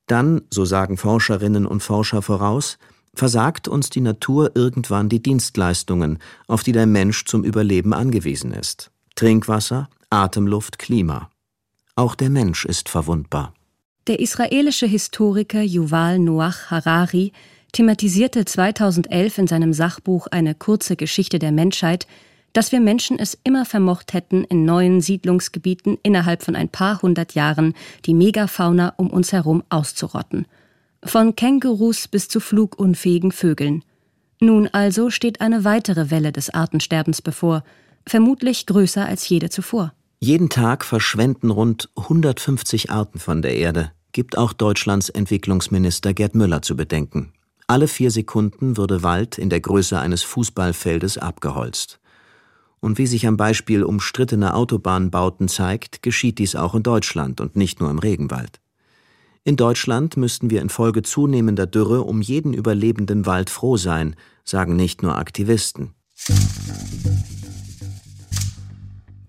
dann, 0.07 0.41
so 0.49 0.65
sagen 0.65 0.97
Forscherinnen 0.97 1.67
und 1.67 1.83
Forscher 1.83 2.23
voraus, 2.23 2.79
versagt 3.13 3.67
uns 3.67 3.91
die 3.91 4.01
Natur 4.01 4.53
irgendwann 4.55 5.07
die 5.07 5.21
Dienstleistungen, 5.21 6.17
auf 6.47 6.63
die 6.63 6.71
der 6.71 6.87
Mensch 6.87 7.25
zum 7.25 7.43
Überleben 7.43 7.93
angewiesen 7.93 8.53
ist. 8.53 8.89
Trinkwasser, 9.13 9.87
Atemluft, 10.11 10.77
Klima. 10.77 11.29
Auch 11.95 12.15
der 12.15 12.29
Mensch 12.29 12.65
ist 12.65 12.89
verwundbar. 12.89 13.53
Der 14.07 14.19
israelische 14.19 14.85
Historiker 14.85 15.61
Yuval 15.61 16.19
Noach 16.19 16.69
Harari 16.69 17.31
thematisierte 17.71 18.45
2011 18.45 19.37
in 19.37 19.47
seinem 19.47 19.73
Sachbuch 19.73 20.27
Eine 20.27 20.53
kurze 20.53 20.95
Geschichte 20.95 21.39
der 21.39 21.51
Menschheit 21.51 22.07
dass 22.53 22.71
wir 22.71 22.81
Menschen 22.81 23.17
es 23.19 23.37
immer 23.43 23.65
vermocht 23.65 24.13
hätten, 24.13 24.43
in 24.43 24.65
neuen 24.65 25.01
Siedlungsgebieten 25.01 25.97
innerhalb 26.03 26.43
von 26.43 26.55
ein 26.55 26.69
paar 26.69 27.01
hundert 27.01 27.33
Jahren 27.33 27.73
die 28.05 28.13
Megafauna 28.13 28.93
um 28.97 29.09
uns 29.09 29.31
herum 29.31 29.63
auszurotten. 29.69 30.45
Von 31.03 31.35
Kängurus 31.35 32.07
bis 32.07 32.27
zu 32.27 32.39
flugunfähigen 32.39 33.31
Vögeln. 33.31 33.83
Nun 34.39 34.67
also 34.67 35.09
steht 35.09 35.41
eine 35.41 35.63
weitere 35.63 36.11
Welle 36.11 36.31
des 36.31 36.49
Artensterbens 36.49 37.21
bevor, 37.21 37.63
vermutlich 38.05 38.65
größer 38.65 39.05
als 39.05 39.27
jede 39.29 39.49
zuvor. 39.49 39.93
Jeden 40.23 40.49
Tag 40.49 40.85
verschwenden 40.85 41.49
rund 41.49 41.89
150 41.97 42.91
Arten 42.91 43.17
von 43.17 43.41
der 43.41 43.55
Erde, 43.55 43.91
gibt 44.11 44.37
auch 44.37 44.53
Deutschlands 44.53 45.09
Entwicklungsminister 45.09 46.13
Gerd 46.13 46.35
Müller 46.35 46.61
zu 46.61 46.75
bedenken. 46.75 47.33
Alle 47.65 47.87
vier 47.87 48.11
Sekunden 48.11 48.77
würde 48.77 49.01
Wald 49.01 49.39
in 49.39 49.49
der 49.49 49.61
Größe 49.61 49.97
eines 49.97 50.21
Fußballfeldes 50.21 51.17
abgeholzt. 51.17 51.99
Und 52.81 52.99
wie 52.99 53.07
sich 53.07 53.25
am 53.25 53.35
Beispiel 53.35 53.83
umstrittener 53.83 54.55
Autobahnbauten 54.55 55.47
zeigt, 55.47 56.03
geschieht 56.03 56.37
dies 56.37 56.55
auch 56.55 56.75
in 56.75 56.83
Deutschland 56.83 57.41
und 57.41 57.55
nicht 57.55 57.79
nur 57.79 57.89
im 57.89 57.97
Regenwald. 57.97 58.61
In 59.43 59.55
Deutschland 59.55 60.17
müssten 60.17 60.51
wir 60.51 60.61
infolge 60.61 61.01
zunehmender 61.01 61.65
Dürre 61.65 62.03
um 62.03 62.21
jeden 62.21 62.53
überlebenden 62.53 63.25
Wald 63.25 63.49
froh 63.49 63.75
sein, 63.75 64.15
sagen 64.43 64.75
nicht 64.75 65.01
nur 65.01 65.17
Aktivisten. 65.17 65.95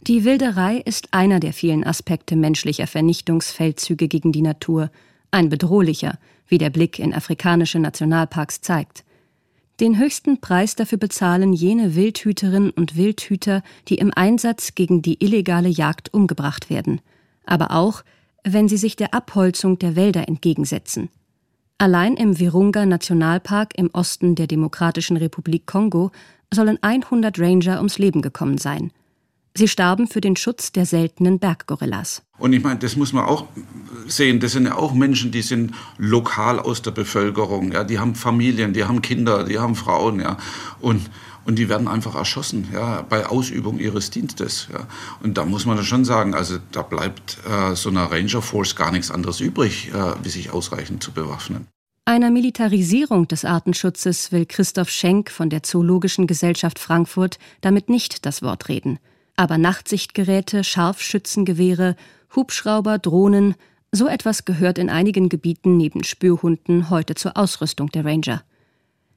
Die 0.09 0.25
Wilderei 0.25 0.78
ist 0.78 1.14
einer 1.14 1.38
der 1.38 1.52
vielen 1.52 1.85
Aspekte 1.85 2.35
menschlicher 2.35 2.88
Vernichtungsfeldzüge 2.88 4.09
gegen 4.09 4.32
die 4.32 4.42
Natur, 4.42 4.90
ein 5.30 5.49
bedrohlicher, 5.49 6.18
wie 6.49 6.59
der 6.59 6.71
Blick 6.71 6.99
in 6.99 7.14
afrikanische 7.14 7.78
Nationalparks 7.78 8.62
zeigt. 8.62 9.04
Den 9.78 9.97
höchsten 9.97 10.40
Preis 10.40 10.75
dafür 10.75 10.99
bezahlen 10.99 11.52
jene 11.52 11.94
Wildhüterinnen 11.94 12.71
und 12.71 12.97
Wildhüter, 12.97 13.62
die 13.87 13.94
im 13.94 14.12
Einsatz 14.12 14.75
gegen 14.75 15.02
die 15.02 15.23
illegale 15.23 15.68
Jagd 15.68 16.12
umgebracht 16.12 16.68
werden, 16.68 17.00
aber 17.47 17.71
auch, 17.71 18.02
wenn 18.42 18.68
sie 18.68 18.78
sich 18.78 18.97
der 18.97 19.14
Abholzung 19.14 19.78
der 19.78 19.94
Wälder 19.94 20.26
entgegensetzen. 20.26 21.11
Allein 21.78 22.16
im 22.16 22.40
Virunga 22.40 22.87
Nationalpark 22.87 23.78
im 23.78 23.88
Osten 23.92 24.35
der 24.35 24.49
Demokratischen 24.49 25.16
Republik 25.16 25.66
Kongo 25.66 26.11
sollen 26.52 26.78
100 26.82 27.38
Ranger 27.38 27.76
ums 27.78 27.99
Leben 27.99 28.21
gekommen 28.21 28.59
sein. 28.59 28.90
Sie 29.54 29.68
starben 29.68 30.09
für 30.09 30.21
den 30.21 30.37
Schutz 30.37 30.73
der 30.73 30.87
seltenen 30.87 31.38
Berggorillas. 31.38 32.23
Und 32.38 32.54
ich 32.54 32.62
meine, 32.62 32.78
das 32.78 32.97
muss 32.97 33.12
man 33.12 33.26
auch 33.26 33.47
sehen. 34.06 34.40
Das 34.40 34.52
sind 34.52 34.66
ja 34.66 34.76
auch 34.76 34.94
Menschen, 34.94 35.30
die 35.30 35.42
sind 35.42 35.75
lokal 35.99 36.59
aus 36.59 36.80
der 36.80 36.90
Bevölkerung. 36.90 37.73
Ja, 37.73 37.85
die 37.85 37.99
haben 37.99 38.14
Familien, 38.14 38.73
die 38.73 38.85
haben 38.85 39.02
Kinder, 39.02 39.44
die 39.44 39.59
haben 39.59 39.75
Frauen. 39.75 40.21
Ja, 40.21 40.38
und 40.80 41.11
und 41.44 41.56
die 41.59 41.68
werden 41.68 41.88
einfach 41.88 42.14
erschossen, 42.14 42.68
ja, 42.73 43.02
bei 43.02 43.26
Ausübung 43.26 43.80
ihres 43.80 44.11
Dienstes. 44.11 44.68
Ja. 44.73 44.87
Und 45.25 45.38
da 45.38 45.44
muss 45.44 45.66
man 45.66 45.82
schon 45.82 46.04
sagen, 46.04 46.35
also 46.35 46.59
da 46.71 46.82
bleibt 46.82 47.38
äh, 47.50 47.75
so 47.75 47.88
einer 47.88 48.12
Ranger 48.12 48.42
Force 48.42 48.76
gar 48.76 48.92
nichts 48.92 49.11
anderes 49.11 49.40
übrig, 49.40 49.90
äh, 49.92 50.14
wie 50.23 50.28
sich 50.28 50.52
ausreichend 50.52 51.02
zu 51.02 51.11
bewaffnen. 51.11 51.66
Einer 52.04 52.30
Militarisierung 52.30 53.26
des 53.26 53.44
Artenschutzes 53.44 54.30
will 54.30 54.47
Christoph 54.47 54.90
Schenk 54.90 55.30
von 55.32 55.50
der 55.50 55.64
Zoologischen 55.64 56.28
Gesellschaft 56.28 56.78
Frankfurt 56.78 57.38
damit 57.61 57.88
nicht 57.88 58.25
das 58.25 58.42
Wort 58.42 58.68
reden 58.68 59.00
aber 59.37 59.59
Nachtsichtgeräte, 59.59 60.65
Scharfschützengewehre, 60.65 61.97
Hubschrauber, 62.35 62.99
Drohnen, 62.99 63.55
so 63.91 64.09
etwas 64.09 64.45
gehört 64.45 64.79
in 64.79 64.89
einigen 64.89 65.29
Gebieten 65.29 65.77
neben 65.77 66.03
Spürhunden 66.05 66.91
heute 66.91 67.15
zur 67.15 67.37
Ausrüstung 67.37 67.91
der 67.91 68.05
Ranger. 68.05 68.43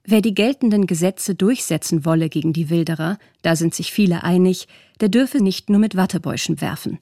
Wer 0.04 0.22
die 0.22 0.36
geltenden 0.36 0.86
Gesetze 0.86 1.34
durchsetzen 1.34 2.06
wolle 2.06 2.30
gegen 2.30 2.54
die 2.54 2.70
Wilderer, 2.70 3.18
da 3.42 3.56
sind 3.56 3.74
sich 3.74 3.92
viele 3.92 4.24
einig, 4.24 4.68
der 5.00 5.10
dürfe 5.10 5.42
nicht 5.42 5.70
nur 5.70 5.80
mit 5.80 5.96
Wattebäuschen 5.96 6.62
werfen. 6.62 7.00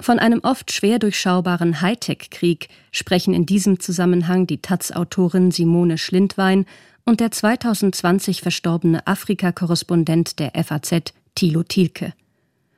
Von 0.00 0.18
einem 0.18 0.40
oft 0.42 0.72
schwer 0.72 0.98
durchschaubaren 0.98 1.80
Hightech-Krieg 1.80 2.68
sprechen 2.90 3.32
in 3.32 3.46
diesem 3.46 3.78
Zusammenhang 3.78 4.46
die 4.46 4.60
Taz-Autorin 4.60 5.52
Simone 5.52 5.96
Schlindwein 5.96 6.66
und 7.04 7.20
der 7.20 7.30
2020 7.30 8.42
verstorbene 8.42 9.06
Afrika-Korrespondent 9.06 10.38
der 10.40 10.52
FAZ 10.64 11.14
Thilo 11.34 11.62
Thielke. 11.62 12.14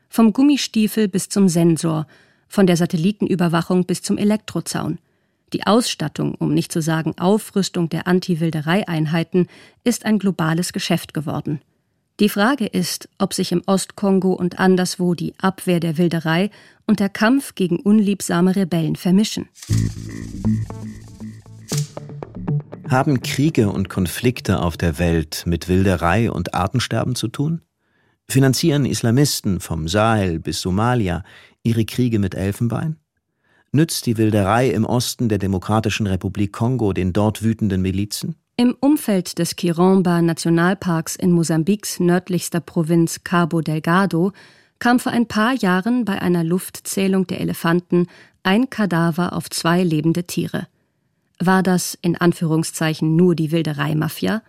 Vom 0.08 0.32
Gummistiefel 0.32 1.08
bis 1.08 1.28
zum 1.28 1.48
Sensor, 1.48 2.06
von 2.48 2.66
der 2.66 2.76
Satellitenüberwachung 2.76 3.84
bis 3.84 4.02
zum 4.02 4.16
Elektrozaun. 4.16 4.98
Die 5.52 5.66
Ausstattung, 5.66 6.34
um 6.34 6.54
nicht 6.54 6.72
zu 6.72 6.82
sagen 6.82 7.18
Aufrüstung 7.18 7.88
der 7.88 8.06
Anti-Wilderei-Einheiten, 8.06 9.48
ist 9.84 10.04
ein 10.04 10.18
globales 10.18 10.72
Geschäft 10.72 11.14
geworden. 11.14 11.60
Die 12.20 12.28
Frage 12.28 12.66
ist, 12.66 13.08
ob 13.18 13.34
sich 13.34 13.50
im 13.50 13.62
Ostkongo 13.66 14.32
und 14.32 14.60
anderswo 14.60 15.14
die 15.14 15.34
Abwehr 15.38 15.80
der 15.80 15.98
Wilderei 15.98 16.50
und 16.86 17.00
der 17.00 17.08
Kampf 17.08 17.56
gegen 17.56 17.80
unliebsame 17.80 18.54
Rebellen 18.54 18.94
vermischen. 18.94 19.48
Haben 22.88 23.20
Kriege 23.22 23.68
und 23.70 23.88
Konflikte 23.88 24.60
auf 24.60 24.76
der 24.76 25.00
Welt 25.00 25.42
mit 25.46 25.68
Wilderei 25.68 26.30
und 26.30 26.54
Artensterben 26.54 27.16
zu 27.16 27.26
tun? 27.26 27.62
Finanzieren 28.28 28.84
Islamisten 28.84 29.60
vom 29.60 29.86
Sahel 29.86 30.40
bis 30.40 30.60
Somalia 30.60 31.22
ihre 31.62 31.84
Kriege 31.84 32.18
mit 32.18 32.34
Elfenbein? 32.34 32.96
Nützt 33.72 34.06
die 34.06 34.16
Wilderei 34.16 34.70
im 34.70 34.84
Osten 34.84 35.28
der 35.28 35.38
Demokratischen 35.38 36.06
Republik 36.06 36.52
Kongo 36.52 36.92
den 36.92 37.12
dort 37.12 37.42
wütenden 37.42 37.82
Milizen? 37.82 38.36
Im 38.56 38.76
Umfeld 38.78 39.38
des 39.38 39.56
Kiromba 39.56 40.22
Nationalparks 40.22 41.16
in 41.16 41.32
Mosambiks 41.32 41.98
nördlichster 41.98 42.60
Provinz 42.60 43.24
Cabo 43.24 43.60
Delgado 43.60 44.32
kam 44.78 45.00
vor 45.00 45.12
ein 45.12 45.26
paar 45.26 45.54
Jahren 45.54 46.04
bei 46.04 46.22
einer 46.22 46.44
Luftzählung 46.44 47.26
der 47.26 47.40
Elefanten 47.40 48.06
ein 48.44 48.70
Kadaver 48.70 49.32
auf 49.32 49.50
zwei 49.50 49.82
lebende 49.82 50.24
Tiere. 50.24 50.68
War 51.40 51.62
das 51.62 51.98
in 52.00 52.16
Anführungszeichen 52.16 53.16
nur 53.16 53.34
die 53.34 53.50
Wilderei-Mafia? 53.50 54.42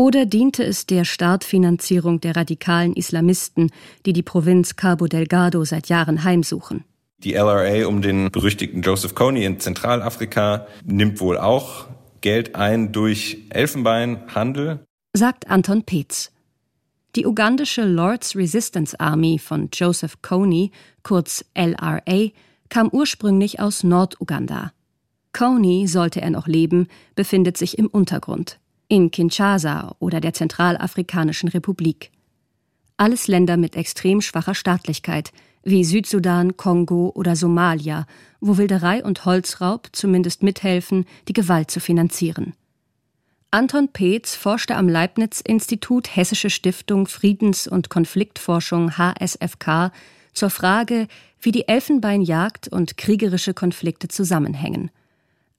Oder 0.00 0.24
diente 0.24 0.64
es 0.64 0.86
der 0.86 1.04
Startfinanzierung 1.04 2.22
der 2.22 2.34
radikalen 2.34 2.94
Islamisten, 2.94 3.70
die 4.06 4.14
die 4.14 4.22
Provinz 4.22 4.76
Cabo 4.76 5.08
Delgado 5.08 5.62
seit 5.66 5.90
Jahren 5.90 6.24
heimsuchen? 6.24 6.84
Die 7.18 7.34
LRA 7.34 7.86
um 7.86 8.00
den 8.00 8.30
berüchtigten 8.30 8.80
Joseph 8.80 9.14
Kony 9.14 9.44
in 9.44 9.60
Zentralafrika 9.60 10.66
nimmt 10.86 11.20
wohl 11.20 11.36
auch 11.36 11.86
Geld 12.22 12.54
ein 12.54 12.92
durch 12.92 13.44
Elfenbeinhandel, 13.50 14.80
sagt 15.12 15.50
Anton 15.50 15.82
Peetz. 15.82 16.32
Die 17.14 17.26
ugandische 17.26 17.84
Lords 17.84 18.34
Resistance 18.34 18.98
Army 18.98 19.38
von 19.38 19.68
Joseph 19.70 20.22
Kony, 20.22 20.70
kurz 21.02 21.44
LRA, 21.54 22.30
kam 22.70 22.88
ursprünglich 22.88 23.60
aus 23.60 23.84
Norduganda. 23.84 24.72
Kony, 25.34 25.86
sollte 25.86 26.22
er 26.22 26.30
noch 26.30 26.46
leben, 26.46 26.88
befindet 27.14 27.58
sich 27.58 27.76
im 27.76 27.88
Untergrund 27.88 28.58
in 28.90 29.10
Kinshasa 29.10 29.94
oder 30.00 30.20
der 30.20 30.34
Zentralafrikanischen 30.34 31.48
Republik. 31.48 32.10
Alles 32.96 33.28
Länder 33.28 33.56
mit 33.56 33.76
extrem 33.76 34.20
schwacher 34.20 34.54
Staatlichkeit, 34.54 35.32
wie 35.62 35.84
Südsudan, 35.84 36.56
Kongo 36.56 37.12
oder 37.14 37.36
Somalia, 37.36 38.06
wo 38.40 38.56
Wilderei 38.56 39.04
und 39.04 39.24
Holzraub 39.24 39.88
zumindest 39.92 40.42
mithelfen, 40.42 41.06
die 41.28 41.32
Gewalt 41.32 41.70
zu 41.70 41.80
finanzieren. 41.80 42.54
Anton 43.52 43.88
Peetz 43.92 44.34
forschte 44.34 44.76
am 44.76 44.88
Leibniz-Institut 44.88 46.14
Hessische 46.16 46.50
Stiftung 46.50 47.06
Friedens- 47.06 47.68
und 47.68 47.90
Konfliktforschung 47.90 48.96
HSFK 48.98 49.92
zur 50.34 50.50
Frage, 50.50 51.06
wie 51.40 51.52
die 51.52 51.68
Elfenbeinjagd 51.68 52.68
und 52.68 52.96
kriegerische 52.96 53.54
Konflikte 53.54 54.08
zusammenhängen. 54.08 54.90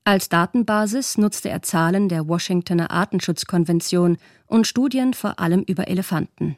Als 0.03 0.29
Datenbasis 0.29 1.19
nutzte 1.19 1.49
er 1.49 1.61
Zahlen 1.61 2.09
der 2.09 2.27
Washingtoner 2.27 2.89
Artenschutzkonvention 2.89 4.17
und 4.47 4.65
Studien 4.65 5.13
vor 5.13 5.39
allem 5.39 5.61
über 5.61 5.87
Elefanten. 5.87 6.57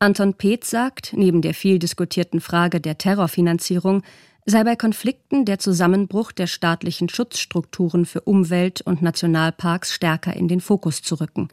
Anton 0.00 0.34
Peetz 0.34 0.68
sagt, 0.68 1.14
neben 1.16 1.40
der 1.40 1.54
viel 1.54 1.78
diskutierten 1.78 2.42
Frage 2.42 2.80
der 2.80 2.98
Terrorfinanzierung 2.98 4.02
sei 4.44 4.64
bei 4.64 4.76
Konflikten 4.76 5.46
der 5.46 5.58
Zusammenbruch 5.58 6.30
der 6.30 6.46
staatlichen 6.46 7.08
Schutzstrukturen 7.08 8.04
für 8.04 8.20
Umwelt 8.20 8.82
und 8.82 9.00
Nationalparks 9.00 9.92
stärker 9.92 10.36
in 10.36 10.46
den 10.46 10.60
Fokus 10.60 11.00
zu 11.02 11.14
rücken. 11.20 11.48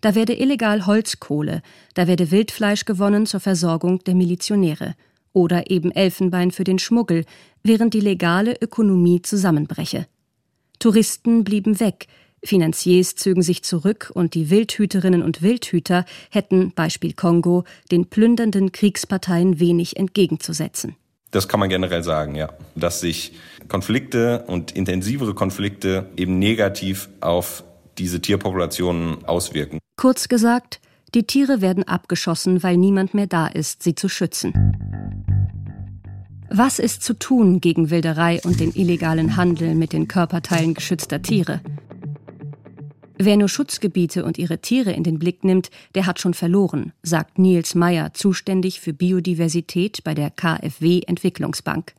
Da 0.00 0.16
werde 0.16 0.38
illegal 0.38 0.84
Holzkohle, 0.86 1.62
da 1.94 2.08
werde 2.08 2.30
Wildfleisch 2.32 2.84
gewonnen 2.86 3.26
zur 3.26 3.40
Versorgung 3.40 4.02
der 4.04 4.14
Milizionäre 4.14 4.94
oder 5.32 5.70
eben 5.70 5.92
Elfenbein 5.92 6.50
für 6.50 6.64
den 6.64 6.80
Schmuggel, 6.80 7.24
während 7.62 7.94
die 7.94 8.00
legale 8.00 8.56
Ökonomie 8.60 9.22
zusammenbreche. 9.22 10.06
Touristen 10.80 11.44
blieben 11.44 11.78
weg, 11.78 12.08
Finanziers 12.42 13.14
zögen 13.14 13.42
sich 13.42 13.62
zurück 13.62 14.10
und 14.14 14.34
die 14.34 14.48
Wildhüterinnen 14.48 15.22
und 15.22 15.42
Wildhüter 15.42 16.06
hätten, 16.30 16.72
Beispiel 16.72 17.12
Kongo, 17.12 17.64
den 17.92 18.06
plündernden 18.06 18.72
Kriegsparteien 18.72 19.60
wenig 19.60 19.98
entgegenzusetzen. 19.98 20.96
Das 21.32 21.48
kann 21.48 21.60
man 21.60 21.68
generell 21.68 22.02
sagen, 22.02 22.34
ja. 22.34 22.48
Dass 22.74 23.00
sich 23.00 23.34
Konflikte 23.68 24.44
und 24.46 24.72
intensivere 24.72 25.34
Konflikte 25.34 26.08
eben 26.16 26.38
negativ 26.38 27.10
auf 27.20 27.62
diese 27.98 28.20
Tierpopulationen 28.20 29.24
auswirken. 29.26 29.78
Kurz 29.96 30.28
gesagt, 30.28 30.80
Die 31.14 31.26
Tiere 31.26 31.60
werden 31.60 31.82
abgeschossen, 31.82 32.62
weil 32.62 32.76
niemand 32.76 33.14
mehr 33.14 33.26
da 33.26 33.48
ist, 33.48 33.82
sie 33.82 33.96
zu 33.96 34.08
schützen. 34.08 34.54
Was 36.52 36.80
ist 36.80 37.04
zu 37.04 37.16
tun 37.16 37.60
gegen 37.60 37.90
Wilderei 37.90 38.40
und 38.42 38.58
den 38.58 38.74
illegalen 38.74 39.36
Handel 39.36 39.76
mit 39.76 39.92
den 39.92 40.08
Körperteilen 40.08 40.74
geschützter 40.74 41.22
Tiere? 41.22 41.60
Wer 43.18 43.36
nur 43.36 43.48
Schutzgebiete 43.48 44.24
und 44.24 44.36
ihre 44.36 44.58
Tiere 44.58 44.90
in 44.90 45.04
den 45.04 45.20
Blick 45.20 45.44
nimmt, 45.44 45.70
der 45.94 46.06
hat 46.06 46.18
schon 46.18 46.34
verloren, 46.34 46.92
sagt 47.04 47.38
Niels 47.38 47.76
Meyer, 47.76 48.14
zuständig 48.14 48.80
für 48.80 48.92
Biodiversität 48.92 50.02
bei 50.02 50.12
der 50.12 50.30
KfW 50.30 51.02
Entwicklungsbank. 51.06 51.94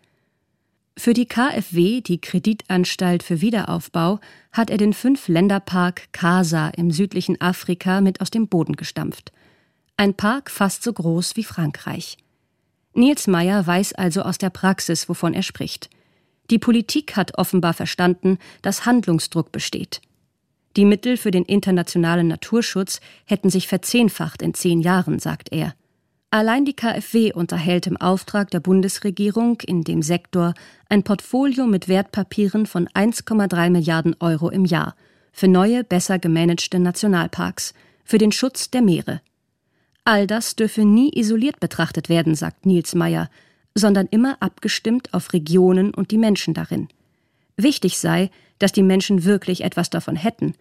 Für 0.97 1.13
die 1.13 1.27
KfW, 1.27 2.01
die 2.01 2.19
Kreditanstalt 2.19 3.23
für 3.23 3.39
Wiederaufbau, 3.39 4.19
hat 4.51 4.69
er 4.69 4.77
den 4.77 4.91
Fünf-Länder-Park 4.91 6.11
Casa 6.11 6.67
im 6.69 6.91
südlichen 6.91 7.39
Afrika 7.39 8.01
mit 8.01 8.19
aus 8.19 8.31
dem 8.31 8.49
Boden 8.49 8.75
gestampft. 8.75 9.31
Ein 9.95 10.13
Park 10.13 10.51
fast 10.51 10.83
so 10.83 10.91
groß 10.91 11.37
wie 11.37 11.45
Frankreich. 11.45 12.17
Niels 12.93 13.27
Meyer 13.27 13.65
weiß 13.65 13.93
also 13.93 14.21
aus 14.21 14.37
der 14.37 14.49
Praxis, 14.49 15.07
wovon 15.07 15.33
er 15.33 15.43
spricht. 15.43 15.89
Die 16.49 16.59
Politik 16.59 17.15
hat 17.15 17.37
offenbar 17.37 17.73
verstanden, 17.73 18.37
dass 18.61 18.85
Handlungsdruck 18.85 19.51
besteht. 19.51 20.01
Die 20.75 20.85
Mittel 20.85 21.17
für 21.17 21.31
den 21.31 21.43
internationalen 21.43 22.27
Naturschutz 22.27 22.99
hätten 23.25 23.49
sich 23.49 23.67
verzehnfacht 23.67 24.41
in 24.41 24.53
zehn 24.53 24.81
Jahren, 24.81 25.19
sagt 25.19 25.51
er. 25.51 25.73
Allein 26.29 26.63
die 26.63 26.75
KfW 26.75 27.33
unterhält 27.33 27.87
im 27.87 27.97
Auftrag 27.97 28.51
der 28.51 28.61
Bundesregierung 28.61 29.59
in 29.61 29.83
dem 29.83 30.01
Sektor 30.01 30.53
ein 30.87 31.03
Portfolio 31.03 31.65
mit 31.65 31.89
Wertpapieren 31.89 32.65
von 32.65 32.87
1,3 32.87 33.69
Milliarden 33.69 34.15
Euro 34.19 34.49
im 34.49 34.63
Jahr 34.63 34.95
für 35.33 35.47
neue, 35.47 35.83
besser 35.83 36.19
gemanagte 36.19 36.79
Nationalparks, 36.79 37.73
für 38.03 38.17
den 38.17 38.31
Schutz 38.31 38.69
der 38.69 38.81
Meere. 38.81 39.21
All 40.03 40.25
das 40.27 40.55
dürfe 40.55 40.83
nie 40.83 41.11
isoliert 41.17 41.59
betrachtet 41.59 42.09
werden, 42.09 42.35
sagt 42.35 42.65
Niels 42.65 42.95
Meyer, 42.95 43.29
sondern 43.75 44.07
immer 44.07 44.37
abgestimmt 44.41 45.13
auf 45.13 45.33
Regionen 45.33 45.93
und 45.93 46.11
die 46.11 46.17
Menschen 46.17 46.53
darin. 46.53 46.87
Wichtig 47.55 47.99
sei, 47.99 48.31
dass 48.59 48.71
die 48.71 48.83
Menschen 48.83 49.23
wirklich 49.23 49.63
etwas 49.63 49.89
davon 49.89 50.15
hätten. 50.15 50.55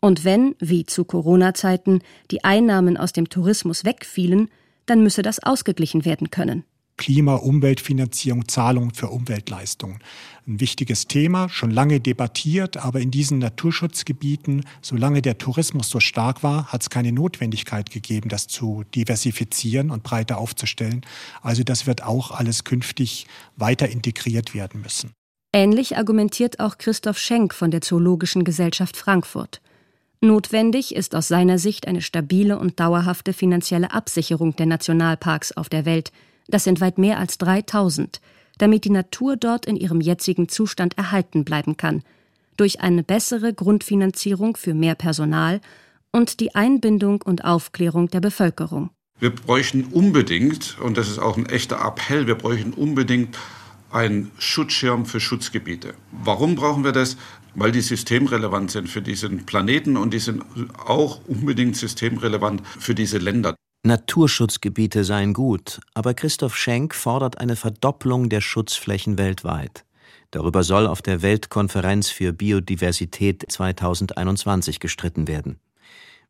Und 0.00 0.24
wenn, 0.24 0.56
wie 0.58 0.86
zu 0.86 1.04
Corona-Zeiten, 1.04 2.00
die 2.30 2.44
Einnahmen 2.44 2.96
aus 2.96 3.12
dem 3.12 3.28
Tourismus 3.28 3.84
wegfielen, 3.84 4.48
dann 4.86 5.02
müsse 5.02 5.22
das 5.22 5.42
ausgeglichen 5.42 6.04
werden 6.04 6.30
können. 6.30 6.64
Klima, 7.00 7.36
Umweltfinanzierung, 7.36 8.46
Zahlungen 8.46 8.92
für 8.92 9.08
Umweltleistungen. 9.08 10.00
Ein 10.46 10.60
wichtiges 10.60 11.06
Thema, 11.06 11.48
schon 11.48 11.70
lange 11.70 11.98
debattiert, 11.98 12.76
aber 12.76 13.00
in 13.00 13.10
diesen 13.10 13.38
Naturschutzgebieten, 13.38 14.64
solange 14.82 15.22
der 15.22 15.38
Tourismus 15.38 15.88
so 15.88 15.98
stark 15.98 16.42
war, 16.42 16.66
hat 16.66 16.82
es 16.82 16.90
keine 16.90 17.10
Notwendigkeit 17.10 17.90
gegeben, 17.90 18.28
das 18.28 18.48
zu 18.48 18.84
diversifizieren 18.94 19.90
und 19.90 20.02
breiter 20.02 20.36
aufzustellen. 20.36 21.00
Also 21.40 21.64
das 21.64 21.86
wird 21.86 22.04
auch 22.04 22.32
alles 22.32 22.64
künftig 22.64 23.26
weiter 23.56 23.88
integriert 23.88 24.54
werden 24.54 24.82
müssen. 24.82 25.12
Ähnlich 25.54 25.96
argumentiert 25.96 26.60
auch 26.60 26.76
Christoph 26.76 27.18
Schenk 27.18 27.54
von 27.54 27.70
der 27.70 27.80
Zoologischen 27.80 28.44
Gesellschaft 28.44 28.98
Frankfurt. 28.98 29.62
Notwendig 30.20 30.94
ist 30.94 31.14
aus 31.14 31.28
seiner 31.28 31.58
Sicht 31.58 31.88
eine 31.88 32.02
stabile 32.02 32.58
und 32.58 32.78
dauerhafte 32.78 33.32
finanzielle 33.32 33.90
Absicherung 33.94 34.54
der 34.54 34.66
Nationalparks 34.66 35.52
auf 35.52 35.70
der 35.70 35.86
Welt. 35.86 36.12
Das 36.48 36.64
sind 36.64 36.80
weit 36.80 36.98
mehr 36.98 37.18
als 37.18 37.38
3000, 37.38 38.20
damit 38.58 38.84
die 38.84 38.90
Natur 38.90 39.36
dort 39.36 39.66
in 39.66 39.76
ihrem 39.76 40.00
jetzigen 40.00 40.48
Zustand 40.48 40.98
erhalten 40.98 41.44
bleiben 41.44 41.76
kann. 41.76 42.02
Durch 42.56 42.80
eine 42.80 43.02
bessere 43.02 43.54
Grundfinanzierung 43.54 44.56
für 44.56 44.74
mehr 44.74 44.94
Personal 44.94 45.60
und 46.12 46.40
die 46.40 46.54
Einbindung 46.54 47.22
und 47.22 47.44
Aufklärung 47.44 48.08
der 48.08 48.20
Bevölkerung. 48.20 48.90
Wir 49.18 49.34
bräuchten 49.34 49.84
unbedingt, 49.84 50.78
und 50.80 50.96
das 50.96 51.08
ist 51.08 51.18
auch 51.18 51.36
ein 51.36 51.46
echter 51.46 51.84
Appell, 51.84 52.26
wir 52.26 52.36
bräuchten 52.36 52.72
unbedingt 52.72 53.36
ein 53.90 54.30
Schutzschirm 54.38 55.04
für 55.04 55.20
Schutzgebiete. 55.20 55.94
Warum 56.10 56.54
brauchen 56.54 56.84
wir 56.84 56.92
das? 56.92 57.16
Weil 57.54 57.72
die 57.72 57.80
systemrelevant 57.80 58.70
sind 58.70 58.88
für 58.88 59.02
diesen 59.02 59.44
Planeten 59.44 59.96
und 59.96 60.14
die 60.14 60.20
sind 60.20 60.44
auch 60.86 61.20
unbedingt 61.26 61.76
systemrelevant 61.76 62.62
für 62.78 62.94
diese 62.94 63.18
Länder. 63.18 63.56
Naturschutzgebiete 63.82 65.04
seien 65.04 65.32
gut, 65.32 65.80
aber 65.94 66.12
Christoph 66.12 66.54
Schenk 66.54 66.94
fordert 66.94 67.38
eine 67.38 67.56
Verdopplung 67.56 68.28
der 68.28 68.42
Schutzflächen 68.42 69.16
weltweit. 69.16 69.86
Darüber 70.30 70.64
soll 70.64 70.86
auf 70.86 71.00
der 71.00 71.22
Weltkonferenz 71.22 72.10
für 72.10 72.34
Biodiversität 72.34 73.42
2021 73.48 74.80
gestritten 74.80 75.26
werden. 75.28 75.60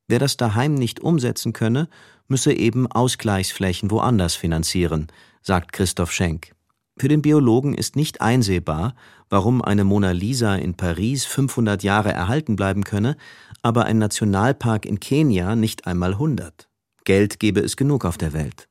Wer 0.06 0.20
das 0.20 0.36
daheim 0.36 0.74
nicht 0.74 1.00
umsetzen 1.00 1.52
könne, 1.52 1.88
müsse 2.28 2.52
eben 2.52 2.86
Ausgleichsflächen 2.86 3.90
woanders 3.90 4.36
finanzieren, 4.36 5.08
sagt 5.42 5.72
Christoph 5.72 6.12
Schenk. 6.12 6.52
Für 6.98 7.08
den 7.08 7.20
Biologen 7.20 7.74
ist 7.74 7.96
nicht 7.96 8.20
einsehbar, 8.20 8.94
warum 9.28 9.60
eine 9.60 9.82
Mona 9.82 10.12
Lisa 10.12 10.54
in 10.54 10.76
Paris 10.76 11.24
500 11.24 11.82
Jahre 11.82 12.12
erhalten 12.12 12.54
bleiben 12.54 12.84
könne, 12.84 13.16
aber 13.60 13.86
ein 13.86 13.98
Nationalpark 13.98 14.86
in 14.86 15.00
Kenia 15.00 15.56
nicht 15.56 15.88
einmal 15.88 16.12
100. 16.12 16.69
Geld 17.04 17.40
gebe 17.40 17.60
es 17.60 17.76
genug 17.76 18.04
auf 18.04 18.18
der 18.18 18.32
Welt. 18.32 18.68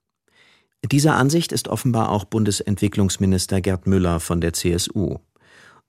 Dieser 0.92 1.16
Ansicht 1.16 1.52
ist 1.52 1.68
offenbar 1.68 2.10
auch 2.10 2.26
Bundesentwicklungsminister 2.26 3.62
Gerd 3.62 3.86
Müller 3.86 4.20
von 4.20 4.40
der 4.40 4.54
CSU. 4.54 5.18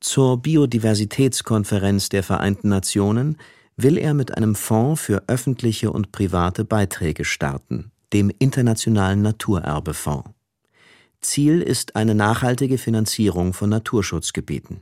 Zur 0.01 0.43
Biodiversitätskonferenz 0.43 2.09
der 2.09 2.23
Vereinten 2.23 2.71
Nationen 2.71 3.37
will 3.77 3.99
er 3.99 4.15
mit 4.15 4.37
einem 4.37 4.55
Fonds 4.55 5.01
für 5.01 5.23
öffentliche 5.29 5.93
und 5.93 6.11
private 6.11 6.65
Beiträge 6.65 7.25
starten, 7.25 7.93
dem 8.13 8.31
Internationalen 8.39 9.23
Naturerbefonds. 9.23 10.31
Ziel 11.21 11.61
ist 11.61 11.97
eine 11.97 12.15
nachhaltige 12.15 12.79
Finanzierung 12.79 13.53
von 13.53 13.71
Naturschutzgebieten. 13.71 14.81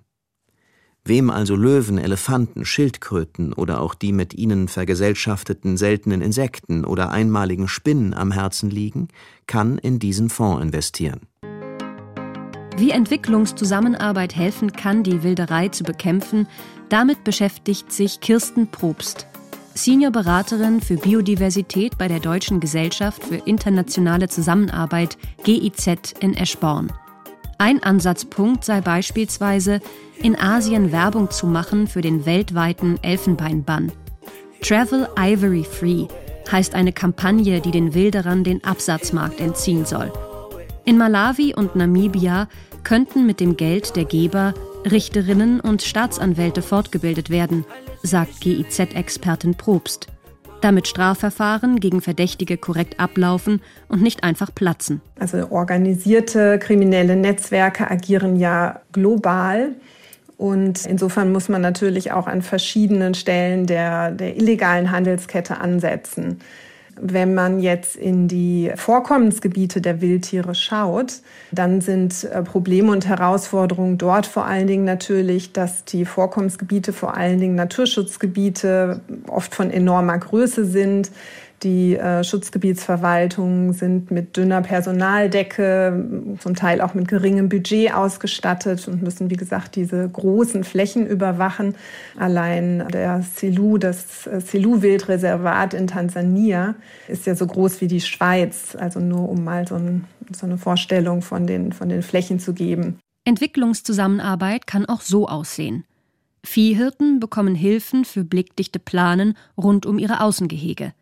Wem 1.09 1.31
also 1.31 1.57
Löwen, 1.57 1.97
Elefanten, 1.97 2.67
Schildkröten 2.67 3.55
oder 3.55 3.81
auch 3.81 3.95
die 3.95 4.13
mit 4.13 4.35
ihnen 4.35 4.69
vergesellschafteten 4.69 5.79
seltenen 5.79 6.21
Insekten 6.21 6.85
oder 6.85 7.11
einmaligen 7.11 7.67
Spinnen 7.67 8.13
am 8.13 8.31
Herzen 8.31 8.69
liegen, 8.69 9.09
kann 9.47 9.79
in 9.79 9.99
diesen 9.99 10.29
Fonds 10.29 10.63
investieren. 10.63 11.21
Wie 12.77 12.91
Entwicklungszusammenarbeit 12.91 14.37
helfen 14.37 14.73
kann, 14.73 15.03
die 15.03 15.23
Wilderei 15.23 15.69
zu 15.69 15.83
bekämpfen, 15.83 16.47
damit 16.91 17.25
beschäftigt 17.25 17.91
sich 17.91 18.21
Kirsten 18.21 18.71
Probst. 18.71 19.27
Senior-Beraterin 19.75 20.83
für 20.83 20.97
Biodiversität 20.97 21.97
bei 21.97 22.09
der 22.09 22.21
Deutschen 22.21 22.61
Gesellschaft 22.61 23.25
für 23.25 23.37
internationale 23.37 24.29
Zusammenarbeit 24.29 25.17
GIZ 25.43 26.13
in 26.21 26.35
Eschborn. 26.35 26.93
Ein 27.59 27.83
Ansatzpunkt 27.83 28.65
sei 28.65 28.81
beispielsweise, 28.81 29.81
in 30.23 30.39
Asien 30.39 30.93
Werbung 30.93 31.31
zu 31.31 31.47
machen 31.47 31.89
für 31.89 32.01
den 32.01 32.25
weltweiten 32.25 33.03
Elfenbeinbann. 33.03 33.91
Travel 34.63 35.09
Ivory 35.19 35.65
Free 35.65 36.07
heißt 36.51 36.75
eine 36.75 36.93
Kampagne, 36.93 37.61
die 37.61 37.73
den 37.73 37.95
Wilderern 37.95 38.45
den 38.45 38.63
Absatzmarkt 38.63 39.41
entziehen 39.41 39.85
soll. 39.85 40.13
In 40.85 40.99
Malawi 40.99 41.53
und 41.55 41.75
Namibia 41.75 42.49
könnten 42.85 43.27
mit 43.27 43.41
dem 43.41 43.57
Geld 43.57 43.97
der 43.97 44.05
Geber 44.05 44.55
Richterinnen 44.89 45.61
und 45.61 45.83
Staatsanwälte 45.83 46.63
fortgebildet 46.63 47.29
werden, 47.29 47.65
sagt 48.03 48.41
GIZ-Expertin 48.41 49.57
Probst, 49.57 50.07
damit 50.61 50.89
Strafverfahren 50.89 51.81
gegen 51.81 52.01
Verdächtige 52.01 52.57
korrekt 52.57 52.99
ablaufen 53.01 53.61
und 53.89 54.03
nicht 54.03 54.25
einfach 54.25 54.55
platzen. 54.55 55.01
Also 55.19 55.51
organisierte 55.51 56.59
kriminelle 56.59 57.17
Netzwerke 57.17 57.91
agieren 57.91 58.37
ja 58.37 58.81
global. 58.93 59.73
Und 60.37 60.87
insofern 60.87 61.33
muss 61.33 61.49
man 61.49 61.61
natürlich 61.61 62.13
auch 62.13 62.29
an 62.29 62.43
verschiedenen 62.43 63.15
Stellen 63.15 63.67
der, 63.67 64.13
der 64.13 64.37
illegalen 64.37 64.93
Handelskette 64.93 65.59
ansetzen. 65.59 66.39
Wenn 67.01 67.35
man 67.35 67.61
jetzt 67.61 67.97
in 67.97 68.29
die 68.29 68.73
Vorkommensgebiete 68.75 69.81
der 69.81 70.01
Wildtiere 70.01 70.55
schaut, 70.55 71.21
dann 71.53 71.81
sind 71.81 72.25
äh, 72.25 72.43
Probleme 72.43 72.91
und 72.93 73.07
Herausforderungen 73.07 73.99
dort 73.99 74.27
vor 74.27 74.47
allen 74.47 74.67
Dingen 74.67 74.85
natürlich, 74.85 75.53
dass 75.53 75.85
die 75.85 76.05
Vorkommensgebiete 76.05 76.93
vor 76.93 77.17
allen 77.17 77.41
Dingen 77.41 77.55
Naturschutzgebiete 77.55 79.01
oft 79.29 79.55
von 79.55 79.71
enormer 79.71 80.19
Größe 80.19 80.65
sind, 80.65 81.11
die 81.63 81.97
äh, 81.97 82.23
Schutzgebietsverwaltungen 82.23 83.73
sind 83.73 84.11
mit 84.11 84.37
dünner 84.37 84.63
Personaldecke, 84.63 86.37
zum 86.39 86.55
Teil 86.55 86.81
auch 86.81 86.95
mit 86.95 87.09
geringem 87.09 87.49
Budget 87.49 87.93
ausgestattet 87.95 88.87
und 88.89 89.03
müssen, 89.03 89.31
wie 89.31 89.37
gesagt, 89.37 89.77
diese 89.77 90.09
großen 90.09 90.65
Flächen 90.65 91.07
überwachen. 91.07 91.75
Allein 92.17 92.87
der 92.93 93.23
Selu, 93.23 93.79
das 93.79 94.27
äh, 94.27 94.41
Selu-Wildreservat 94.41 95.75
in 95.75 95.87
Tansania, 95.87 96.75
ist 97.09 97.27
ja 97.27 97.35
so 97.35 97.47
groß 97.47 97.81
wie 97.81 97.89
die 97.89 98.01
Schweiz. 98.01 98.77
Also 98.79 99.01
nur 99.01 99.29
um 99.29 99.45
mal 99.45 99.67
so, 99.67 99.75
ein, 99.75 100.05
so 100.35 100.47
eine 100.47 100.59
Vorstellung 100.59 101.23
von 101.23 101.47
den, 101.47 101.73
von 101.73 101.89
den 101.89 102.03
Flächen 102.03 102.39
zu 102.39 102.55
geben. 102.55 102.99
Entwicklungszusammenarbeit 103.25 104.67
kann 104.67 104.87
auch 104.87 105.01
so 105.01 105.29
aussehen. 105.29 105.85
Viehhirten 106.45 107.21
bekommen 107.21 107.55
Hilfen 107.55 108.05
für 108.05 108.25
blickdichte 108.25 108.79
Planen 108.79 109.37
rund 109.57 109.87
um 109.87 109.99
ihre 109.99 110.21
Außengehege. 110.23 110.93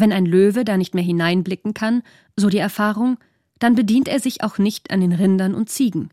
Wenn 0.00 0.12
ein 0.12 0.26
Löwe 0.26 0.64
da 0.64 0.76
nicht 0.76 0.94
mehr 0.94 1.02
hineinblicken 1.02 1.74
kann, 1.74 2.02
so 2.36 2.48
die 2.48 2.58
Erfahrung, 2.58 3.18
dann 3.58 3.74
bedient 3.74 4.06
er 4.06 4.20
sich 4.20 4.44
auch 4.44 4.58
nicht 4.58 4.92
an 4.92 5.00
den 5.00 5.12
Rindern 5.12 5.56
und 5.56 5.70
Ziegen. 5.70 6.10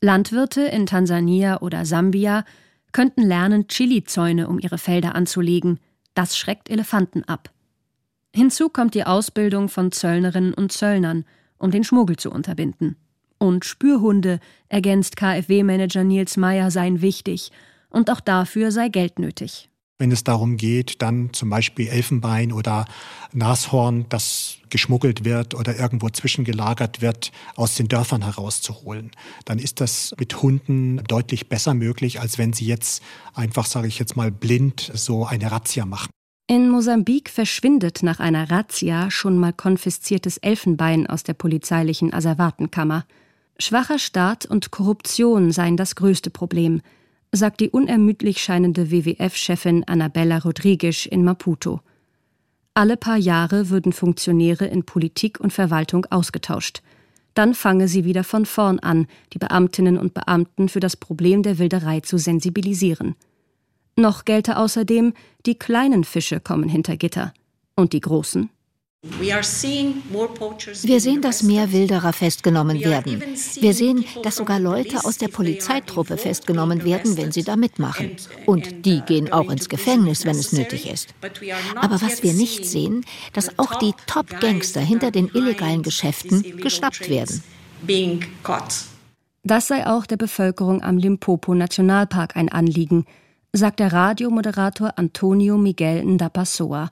Landwirte 0.00 0.62
in 0.62 0.86
Tansania 0.86 1.60
oder 1.60 1.84
Sambia 1.84 2.44
könnten 2.92 3.22
lernen, 3.22 3.66
Chilizäune 3.66 4.48
um 4.48 4.60
ihre 4.60 4.78
Felder 4.78 5.16
anzulegen. 5.16 5.80
Das 6.14 6.38
schreckt 6.38 6.70
Elefanten 6.70 7.24
ab. 7.24 7.50
Hinzu 8.32 8.68
kommt 8.68 8.94
die 8.94 9.04
Ausbildung 9.04 9.68
von 9.68 9.90
Zöllnerinnen 9.90 10.54
und 10.54 10.70
Zöllnern, 10.70 11.24
um 11.58 11.72
den 11.72 11.82
Schmuggel 11.82 12.16
zu 12.16 12.30
unterbinden. 12.30 12.94
Und 13.38 13.64
Spürhunde, 13.64 14.38
ergänzt 14.68 15.16
KfW-Manager 15.16 16.04
Nils 16.04 16.36
Meyer, 16.36 16.70
seien 16.70 17.02
wichtig. 17.02 17.50
Und 17.90 18.10
auch 18.10 18.20
dafür 18.20 18.70
sei 18.70 18.88
Geld 18.88 19.18
nötig 19.18 19.68
wenn 19.98 20.12
es 20.12 20.22
darum 20.22 20.56
geht, 20.56 21.02
dann 21.02 21.32
zum 21.32 21.50
Beispiel 21.50 21.88
Elfenbein 21.88 22.52
oder 22.52 22.86
Nashorn, 23.32 24.06
das 24.08 24.58
geschmuggelt 24.70 25.24
wird 25.24 25.54
oder 25.54 25.76
irgendwo 25.76 26.08
zwischengelagert 26.08 27.02
wird, 27.02 27.32
aus 27.56 27.74
den 27.74 27.88
Dörfern 27.88 28.22
herauszuholen. 28.22 29.10
Dann 29.44 29.58
ist 29.58 29.80
das 29.80 30.14
mit 30.18 30.40
Hunden 30.40 31.02
deutlich 31.08 31.48
besser 31.48 31.74
möglich, 31.74 32.20
als 32.20 32.38
wenn 32.38 32.52
sie 32.52 32.66
jetzt 32.66 33.02
einfach, 33.34 33.66
sage 33.66 33.88
ich 33.88 33.98
jetzt 33.98 34.16
mal, 34.16 34.30
blind 34.30 34.90
so 34.94 35.26
eine 35.26 35.50
Razzia 35.50 35.84
machen. 35.84 36.10
In 36.46 36.70
Mosambik 36.70 37.28
verschwindet 37.28 38.02
nach 38.02 38.20
einer 38.20 38.50
Razzia 38.50 39.10
schon 39.10 39.36
mal 39.36 39.52
konfisziertes 39.52 40.38
Elfenbein 40.38 41.06
aus 41.06 41.24
der 41.24 41.34
polizeilichen 41.34 42.14
Asservatenkammer. 42.14 43.04
Schwacher 43.58 43.98
Staat 43.98 44.46
und 44.46 44.70
Korruption 44.70 45.50
seien 45.50 45.76
das 45.76 45.96
größte 45.96 46.30
Problem– 46.30 46.82
sagt 47.32 47.60
die 47.60 47.70
unermüdlich 47.70 48.38
scheinende 48.38 48.90
WWF-Chefin 48.90 49.84
Annabella 49.84 50.38
Rodriguez 50.38 51.06
in 51.06 51.24
Maputo. 51.24 51.80
Alle 52.74 52.96
paar 52.96 53.16
Jahre 53.16 53.70
würden 53.70 53.92
Funktionäre 53.92 54.66
in 54.66 54.84
Politik 54.84 55.40
und 55.40 55.52
Verwaltung 55.52 56.06
ausgetauscht. 56.10 56.82
Dann 57.34 57.54
fange 57.54 57.88
sie 57.88 58.04
wieder 58.04 58.24
von 58.24 58.46
vorn 58.46 58.78
an, 58.78 59.06
die 59.32 59.38
Beamtinnen 59.38 59.98
und 59.98 60.14
Beamten 60.14 60.68
für 60.68 60.80
das 60.80 60.96
Problem 60.96 61.42
der 61.42 61.58
Wilderei 61.58 62.00
zu 62.00 62.18
sensibilisieren. 62.18 63.14
Noch 63.96 64.24
gelte 64.24 64.56
außerdem, 64.56 65.12
die 65.44 65.56
kleinen 65.56 66.04
Fische 66.04 66.40
kommen 66.40 66.68
hinter 66.68 66.96
Gitter 66.96 67.34
und 67.74 67.92
die 67.92 68.00
großen 68.00 68.50
wir 69.00 69.42
sehen, 71.00 71.22
dass 71.22 71.44
mehr 71.44 71.70
Wilderer 71.70 72.12
festgenommen 72.12 72.80
werden. 72.80 73.22
Wir 73.60 73.72
sehen, 73.72 74.04
dass 74.24 74.34
sogar 74.36 74.58
Leute 74.58 75.04
aus 75.04 75.18
der 75.18 75.28
Polizeitruppe 75.28 76.16
festgenommen 76.16 76.84
werden, 76.84 77.16
wenn 77.16 77.30
sie 77.30 77.44
da 77.44 77.54
mitmachen. 77.54 78.16
Und 78.44 78.84
die 78.84 79.00
gehen 79.02 79.32
auch 79.32 79.50
ins 79.50 79.68
Gefängnis, 79.68 80.24
wenn 80.24 80.36
es 80.36 80.52
nötig 80.52 80.90
ist. 80.90 81.14
Aber 81.76 82.02
was 82.02 82.24
wir 82.24 82.32
nicht 82.32 82.66
sehen, 82.66 83.04
dass 83.34 83.56
auch 83.60 83.76
die 83.76 83.94
Top-Gangster 84.08 84.80
hinter 84.80 85.12
den 85.12 85.28
illegalen 85.32 85.84
Geschäften 85.84 86.56
geschnappt 86.56 87.08
werden. 87.08 87.44
Das 89.44 89.68
sei 89.68 89.86
auch 89.86 90.06
der 90.06 90.16
Bevölkerung 90.16 90.82
am 90.82 90.98
Limpopo-Nationalpark 90.98 92.36
ein 92.36 92.48
Anliegen, 92.48 93.04
sagt 93.52 93.78
der 93.78 93.92
Radiomoderator 93.92 94.94
Antonio 94.96 95.56
Miguel 95.56 96.04
Ndapassoa. 96.04 96.90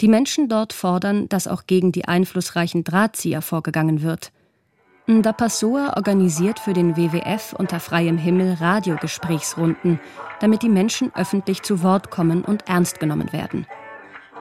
Die 0.00 0.08
Menschen 0.08 0.48
dort 0.48 0.72
fordern, 0.72 1.28
dass 1.28 1.48
auch 1.48 1.66
gegen 1.66 1.90
die 1.92 2.06
einflussreichen 2.06 2.84
Drahtzieher 2.84 3.40
vorgegangen 3.40 4.02
wird. 4.02 4.30
Ndapassoa 5.08 5.96
organisiert 5.96 6.58
für 6.58 6.72
den 6.72 6.96
WWF 6.96 7.54
unter 7.56 7.78
freiem 7.80 8.18
Himmel 8.18 8.54
Radiogesprächsrunden, 8.54 10.00
damit 10.40 10.62
die 10.62 10.68
Menschen 10.68 11.14
öffentlich 11.14 11.62
zu 11.62 11.82
Wort 11.82 12.10
kommen 12.10 12.44
und 12.44 12.68
ernst 12.68 12.98
genommen 12.98 13.32
werden. 13.32 13.66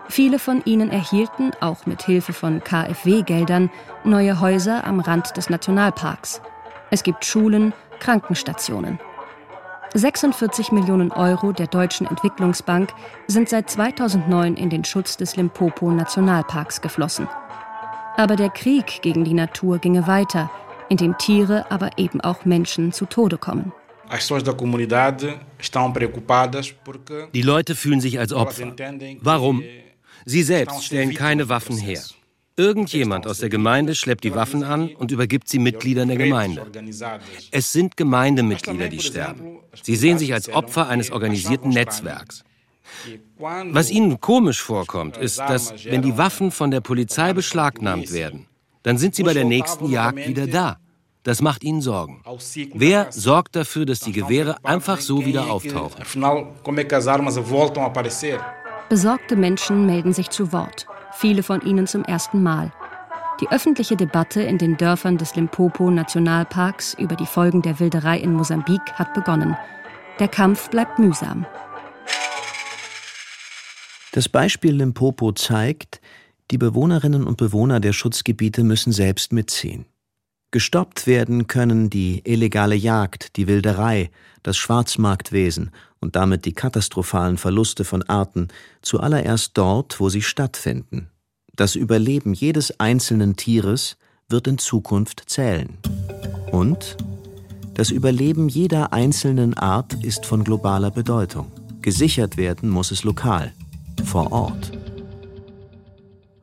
Viele 0.10 0.40
von 0.40 0.64
ihnen 0.66 0.90
erhielten, 0.90 1.52
auch 1.62 1.86
mit 1.86 2.04
Hilfe 2.04 2.34
von 2.34 2.64
KfW-Geldern, 2.64 3.70
neue 4.04 4.40
Häuser 4.40 4.86
am 4.86 5.00
Rand 5.00 5.38
des 5.38 5.50
Nationalparks. 5.50 6.42
Es 6.92 7.04
gibt 7.04 7.26
Schulen, 7.26 7.74
Krankenstationen. 8.00 9.00
46 9.98 10.74
Millionen 10.74 11.14
Euro 11.14 11.54
der 11.54 11.68
Deutschen 11.68 12.06
Entwicklungsbank 12.06 12.92
sind 13.28 13.48
seit 13.48 13.70
2009 13.70 14.58
in 14.58 14.70
den 14.70 14.84
Schutz 14.84 15.16
des 15.16 15.38
Limpopo-Nationalparks 15.38 16.82
geflossen. 16.82 17.30
Aber 18.18 18.36
der 18.36 18.50
Krieg 18.50 19.02
gegen 19.02 19.24
die 19.24 19.34
Natur 19.34 19.80
ginge 19.80 20.06
weiter, 20.06 20.52
in 20.90 20.98
dem 20.98 21.18
Tiere, 21.18 21.72
aber 21.72 21.98
eben 21.98 22.20
auch 22.20 22.44
Menschen 22.44 22.92
zu 22.92 23.06
Tode 23.06 23.38
kommen. 23.38 23.72
Die 27.34 27.42
Leute 27.42 27.76
fühlen 27.76 28.02
sich 28.02 28.20
als 28.20 28.34
Opfer. 28.34 28.76
Warum? 29.22 29.64
Sie 30.26 30.44
selbst 30.44 30.84
stellen 30.84 31.14
keine 31.14 31.48
Waffen 31.48 31.78
her. 31.78 32.02
Irgendjemand 32.58 33.28
aus 33.28 33.40
der 33.40 33.50
Gemeinde 33.50 33.96
schleppt 33.96 34.24
die 34.24 34.34
Waffen 34.34 34.64
an 34.64 34.90
und 34.96 35.12
übergibt 35.12 35.50
sie 35.50 35.60
Mitgliedern 35.60 36.08
der 36.08 36.18
Gemeinde. 36.18 36.66
Es 37.52 37.74
sind 37.74 37.98
Gemeindemitglieder, 37.98 38.88
die 38.88 39.02
sterben. 39.02 39.60
Sie 39.84 39.98
sehen 39.98 40.18
sich 40.18 40.34
als 40.34 40.48
Opfer 40.48 40.88
eines 40.88 41.12
organisierten 41.12 41.72
Netzwerks. 41.72 42.46
Was 43.42 43.92
ihnen 43.92 44.22
komisch 44.22 44.62
vorkommt, 44.62 45.18
ist, 45.18 45.40
dass 45.40 45.74
wenn 45.84 46.02
die 46.02 46.18
Waffen 46.18 46.52
von 46.52 46.72
der 46.72 46.80
Polizei 46.80 47.34
beschlagnahmt 47.34 48.14
werden, 48.14 48.46
dann 48.84 48.98
sind 48.98 49.16
sie 49.16 49.24
bei 49.24 49.34
der 49.34 49.46
nächsten 49.46 49.90
Jagd 49.90 50.26
wieder 50.26 50.48
da. 50.48 50.78
Das 51.24 51.42
macht 51.42 51.64
ihnen 51.64 51.82
Sorgen. 51.82 52.24
Wer 52.74 53.12
sorgt 53.12 53.56
dafür, 53.56 53.86
dass 53.86 54.00
die 54.00 54.12
Gewehre 54.14 54.64
einfach 54.64 55.02
so 55.02 55.26
wieder 55.26 55.50
auftauchen? 55.52 56.06
Besorgte 58.88 59.36
Menschen 59.36 59.86
melden 59.88 60.14
sich 60.14 60.30
zu 60.30 60.54
Wort 60.54 60.88
viele 61.16 61.44
von 61.44 61.62
ihnen 61.62 61.88
zum 61.88 62.04
ersten 62.04 62.44
Mal. 62.44 62.72
Die 63.42 63.50
öffentliche 63.50 63.98
Debatte 63.98 64.42
in 64.42 64.58
den 64.58 64.78
Dörfern 64.78 65.18
des 65.18 65.36
Limpopo-Nationalparks 65.36 66.94
über 66.94 67.16
die 67.16 67.26
Folgen 67.26 67.62
der 67.62 67.80
Wilderei 67.80 68.20
in 68.20 68.34
Mosambik 68.34 68.82
hat 68.94 69.14
begonnen. 69.14 69.58
Der 70.20 70.30
Kampf 70.30 70.70
bleibt 70.70 71.00
mühsam. 71.00 71.46
Das 74.14 74.30
Beispiel 74.30 74.76
Limpopo 74.76 75.34
zeigt, 75.34 76.00
die 76.52 76.58
Bewohnerinnen 76.58 77.26
und 77.26 77.38
Bewohner 77.38 77.82
der 77.82 77.92
Schutzgebiete 77.92 78.64
müssen 78.64 78.94
selbst 78.94 79.34
mitziehen. 79.34 79.86
Gestoppt 80.52 81.06
werden 81.06 81.48
können 81.48 81.90
die 81.90 82.22
illegale 82.24 82.76
Jagd, 82.76 83.36
die 83.36 83.48
Wilderei, 83.48 84.10
das 84.44 84.56
Schwarzmarktwesen 84.56 85.72
und 86.06 86.16
damit 86.16 86.46
die 86.46 86.54
katastrophalen 86.54 87.38
Verluste 87.38 87.84
von 87.84 88.04
Arten 88.04 88.50
zuallererst 88.84 89.52
dort, 89.56 90.00
wo 90.00 90.08
sie 90.08 90.22
stattfinden. 90.22 91.10
Das 91.56 91.74
Überleben 91.74 92.36
jedes 92.36 92.80
einzelnen 92.80 93.38
Tieres 93.38 93.98
wird 94.30 94.46
in 94.46 94.60
Zukunft 94.60 95.24
zählen. 95.26 95.80
Und 96.52 96.96
das 97.74 97.90
Überleben 97.90 98.50
jeder 98.50 98.94
einzelnen 98.94 99.56
Art 99.56 99.96
ist 100.04 100.28
von 100.28 100.44
globaler 100.44 100.92
Bedeutung. 100.92 101.52
Gesichert 101.82 102.38
werden 102.38 102.70
muss 102.70 102.92
es 102.92 103.04
lokal, 103.04 103.52
vor 104.06 104.32
Ort. 104.32 104.74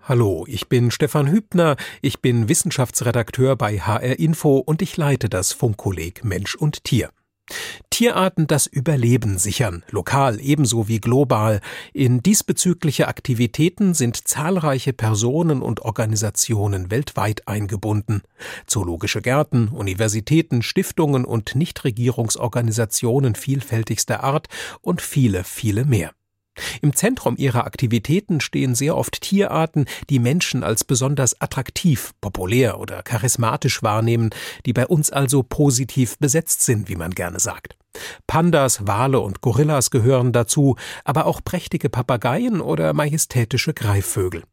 Hallo, 0.02 0.44
ich 0.48 0.68
bin 0.68 0.90
Stefan 0.90 1.30
Hübner, 1.30 1.76
ich 2.00 2.20
bin 2.20 2.48
Wissenschaftsredakteur 2.48 3.54
bei 3.54 3.78
HR 3.78 4.18
Info 4.18 4.58
und 4.58 4.82
ich 4.82 4.96
leite 4.96 5.28
das 5.28 5.52
Funkkolleg 5.52 6.24
Mensch 6.24 6.56
und 6.56 6.82
Tier. 6.82 7.10
Tierarten 7.90 8.46
das 8.46 8.66
Überleben 8.66 9.38
sichern, 9.38 9.84
lokal 9.90 10.40
ebenso 10.40 10.88
wie 10.88 10.98
global. 10.98 11.60
In 11.92 12.22
diesbezügliche 12.22 13.06
Aktivitäten 13.06 13.94
sind 13.94 14.26
zahlreiche 14.26 14.92
Personen 14.92 15.60
und 15.60 15.80
Organisationen 15.80 16.90
weltweit 16.90 17.46
eingebunden. 17.48 18.22
Zoologische 18.66 19.20
Gärten, 19.20 19.68
Universitäten, 19.68 20.62
Stiftungen 20.62 21.24
und 21.24 21.54
Nichtregierungsorganisationen 21.54 23.34
vielfältigster 23.34 24.24
Art 24.24 24.48
und 24.80 25.02
viele, 25.02 25.44
viele 25.44 25.84
mehr. 25.84 26.12
Im 26.82 26.94
Zentrum 26.94 27.36
ihrer 27.38 27.64
Aktivitäten 27.64 28.40
stehen 28.40 28.74
sehr 28.74 28.96
oft 28.96 29.20
Tierarten, 29.20 29.86
die 30.10 30.18
Menschen 30.18 30.64
als 30.64 30.84
besonders 30.84 31.40
attraktiv, 31.40 32.12
populär 32.20 32.78
oder 32.78 33.02
charismatisch 33.02 33.82
wahrnehmen, 33.82 34.30
die 34.66 34.72
bei 34.72 34.86
uns 34.86 35.10
also 35.10 35.42
positiv 35.42 36.18
besetzt 36.18 36.62
sind, 36.62 36.88
wie 36.88 36.96
man 36.96 37.12
gerne 37.12 37.40
sagt. 37.40 37.76
Pandas, 38.26 38.86
Wale 38.86 39.20
und 39.20 39.40
Gorillas 39.40 39.90
gehören 39.90 40.32
dazu, 40.32 40.76
aber 41.04 41.26
auch 41.26 41.42
prächtige 41.44 41.88
Papageien 41.88 42.60
oder 42.60 42.92
majestätische 42.92 43.74
Greifvögel. 43.74 44.44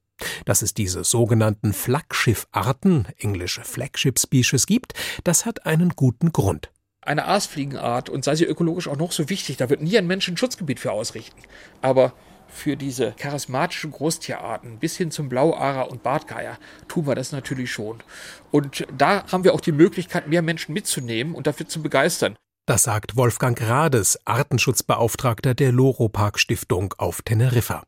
Dass 0.44 0.62
es 0.62 0.74
diese 0.74 1.06
sogenannten 1.06 1.72
Flaggschiffarten, 1.72 3.08
englische 3.18 3.64
Flagship 3.64 4.20
Species 4.20 4.66
gibt, 4.66 4.94
das 5.24 5.46
hat 5.46 5.66
einen 5.66 5.92
guten 5.96 6.34
Grund 6.34 6.72
eine 7.10 7.26
Aasfliegenart 7.26 8.10
und 8.10 8.24
sei 8.24 8.36
sie 8.36 8.46
ökologisch 8.46 8.88
auch 8.88 8.98
noch 8.98 9.12
so 9.12 9.30
wichtig, 9.30 9.58
da 9.58 9.70
wird 9.70 9.82
nie 9.82 9.98
ein 9.98 10.06
Mensch 10.06 10.28
ein 10.28 10.38
Schutzgebiet 10.38 10.80
für 10.80 10.92
ausrichten. 10.92 11.42
Aber 11.82 12.14
für 12.48 12.78
diese 12.78 13.14
charismatischen 13.18 13.92
Großtierarten 13.92 14.78
bis 14.78 14.96
hin 14.96 15.12
zum 15.12 15.28
Blauarer 15.28 15.90
und 15.90 16.04
Bartgeier 16.04 16.58
tun 16.88 17.08
wir 17.08 17.16
das 17.16 17.32
natürlich 17.32 17.72
schon. 17.72 18.00
Und 18.52 18.86
da 18.96 19.24
haben 19.32 19.44
wir 19.44 19.54
auch 19.54 19.62
die 19.62 19.72
Möglichkeit, 19.72 20.28
mehr 20.28 20.42
Menschen 20.42 20.74
mitzunehmen 20.74 21.34
und 21.34 21.48
dafür 21.48 21.68
zu 21.68 21.82
begeistern. 21.82 22.36
Das 22.68 22.84
sagt 22.84 23.16
Wolfgang 23.16 23.60
Rades, 23.60 24.20
Artenschutzbeauftragter 24.26 25.56
der 25.56 25.72
Loro 25.72 26.10
Park 26.10 26.40
Stiftung 26.40 26.94
auf 27.00 27.24
Teneriffa. 27.24 27.84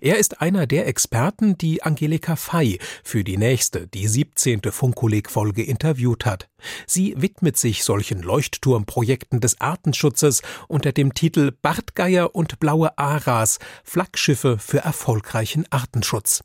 Er 0.00 0.18
ist 0.18 0.40
einer 0.40 0.66
der 0.66 0.86
Experten, 0.86 1.58
die 1.58 1.82
Angelika 1.82 2.36
Fey 2.36 2.78
für 3.02 3.24
die 3.24 3.36
nächste, 3.36 3.86
die 3.88 4.08
17. 4.08 4.60
Funkkolleg-Folge 4.70 5.62
interviewt 5.62 6.26
hat. 6.26 6.48
Sie 6.86 7.14
widmet 7.16 7.56
sich 7.56 7.84
solchen 7.84 8.22
Leuchtturmprojekten 8.22 9.40
des 9.40 9.60
Artenschutzes 9.60 10.42
unter 10.68 10.92
dem 10.92 11.14
Titel 11.14 11.52
Bartgeier 11.62 12.34
und 12.34 12.58
blaue 12.60 12.96
Aras, 12.98 13.58
Flaggschiffe 13.84 14.58
für 14.58 14.78
erfolgreichen 14.78 15.66
Artenschutz. 15.70 16.42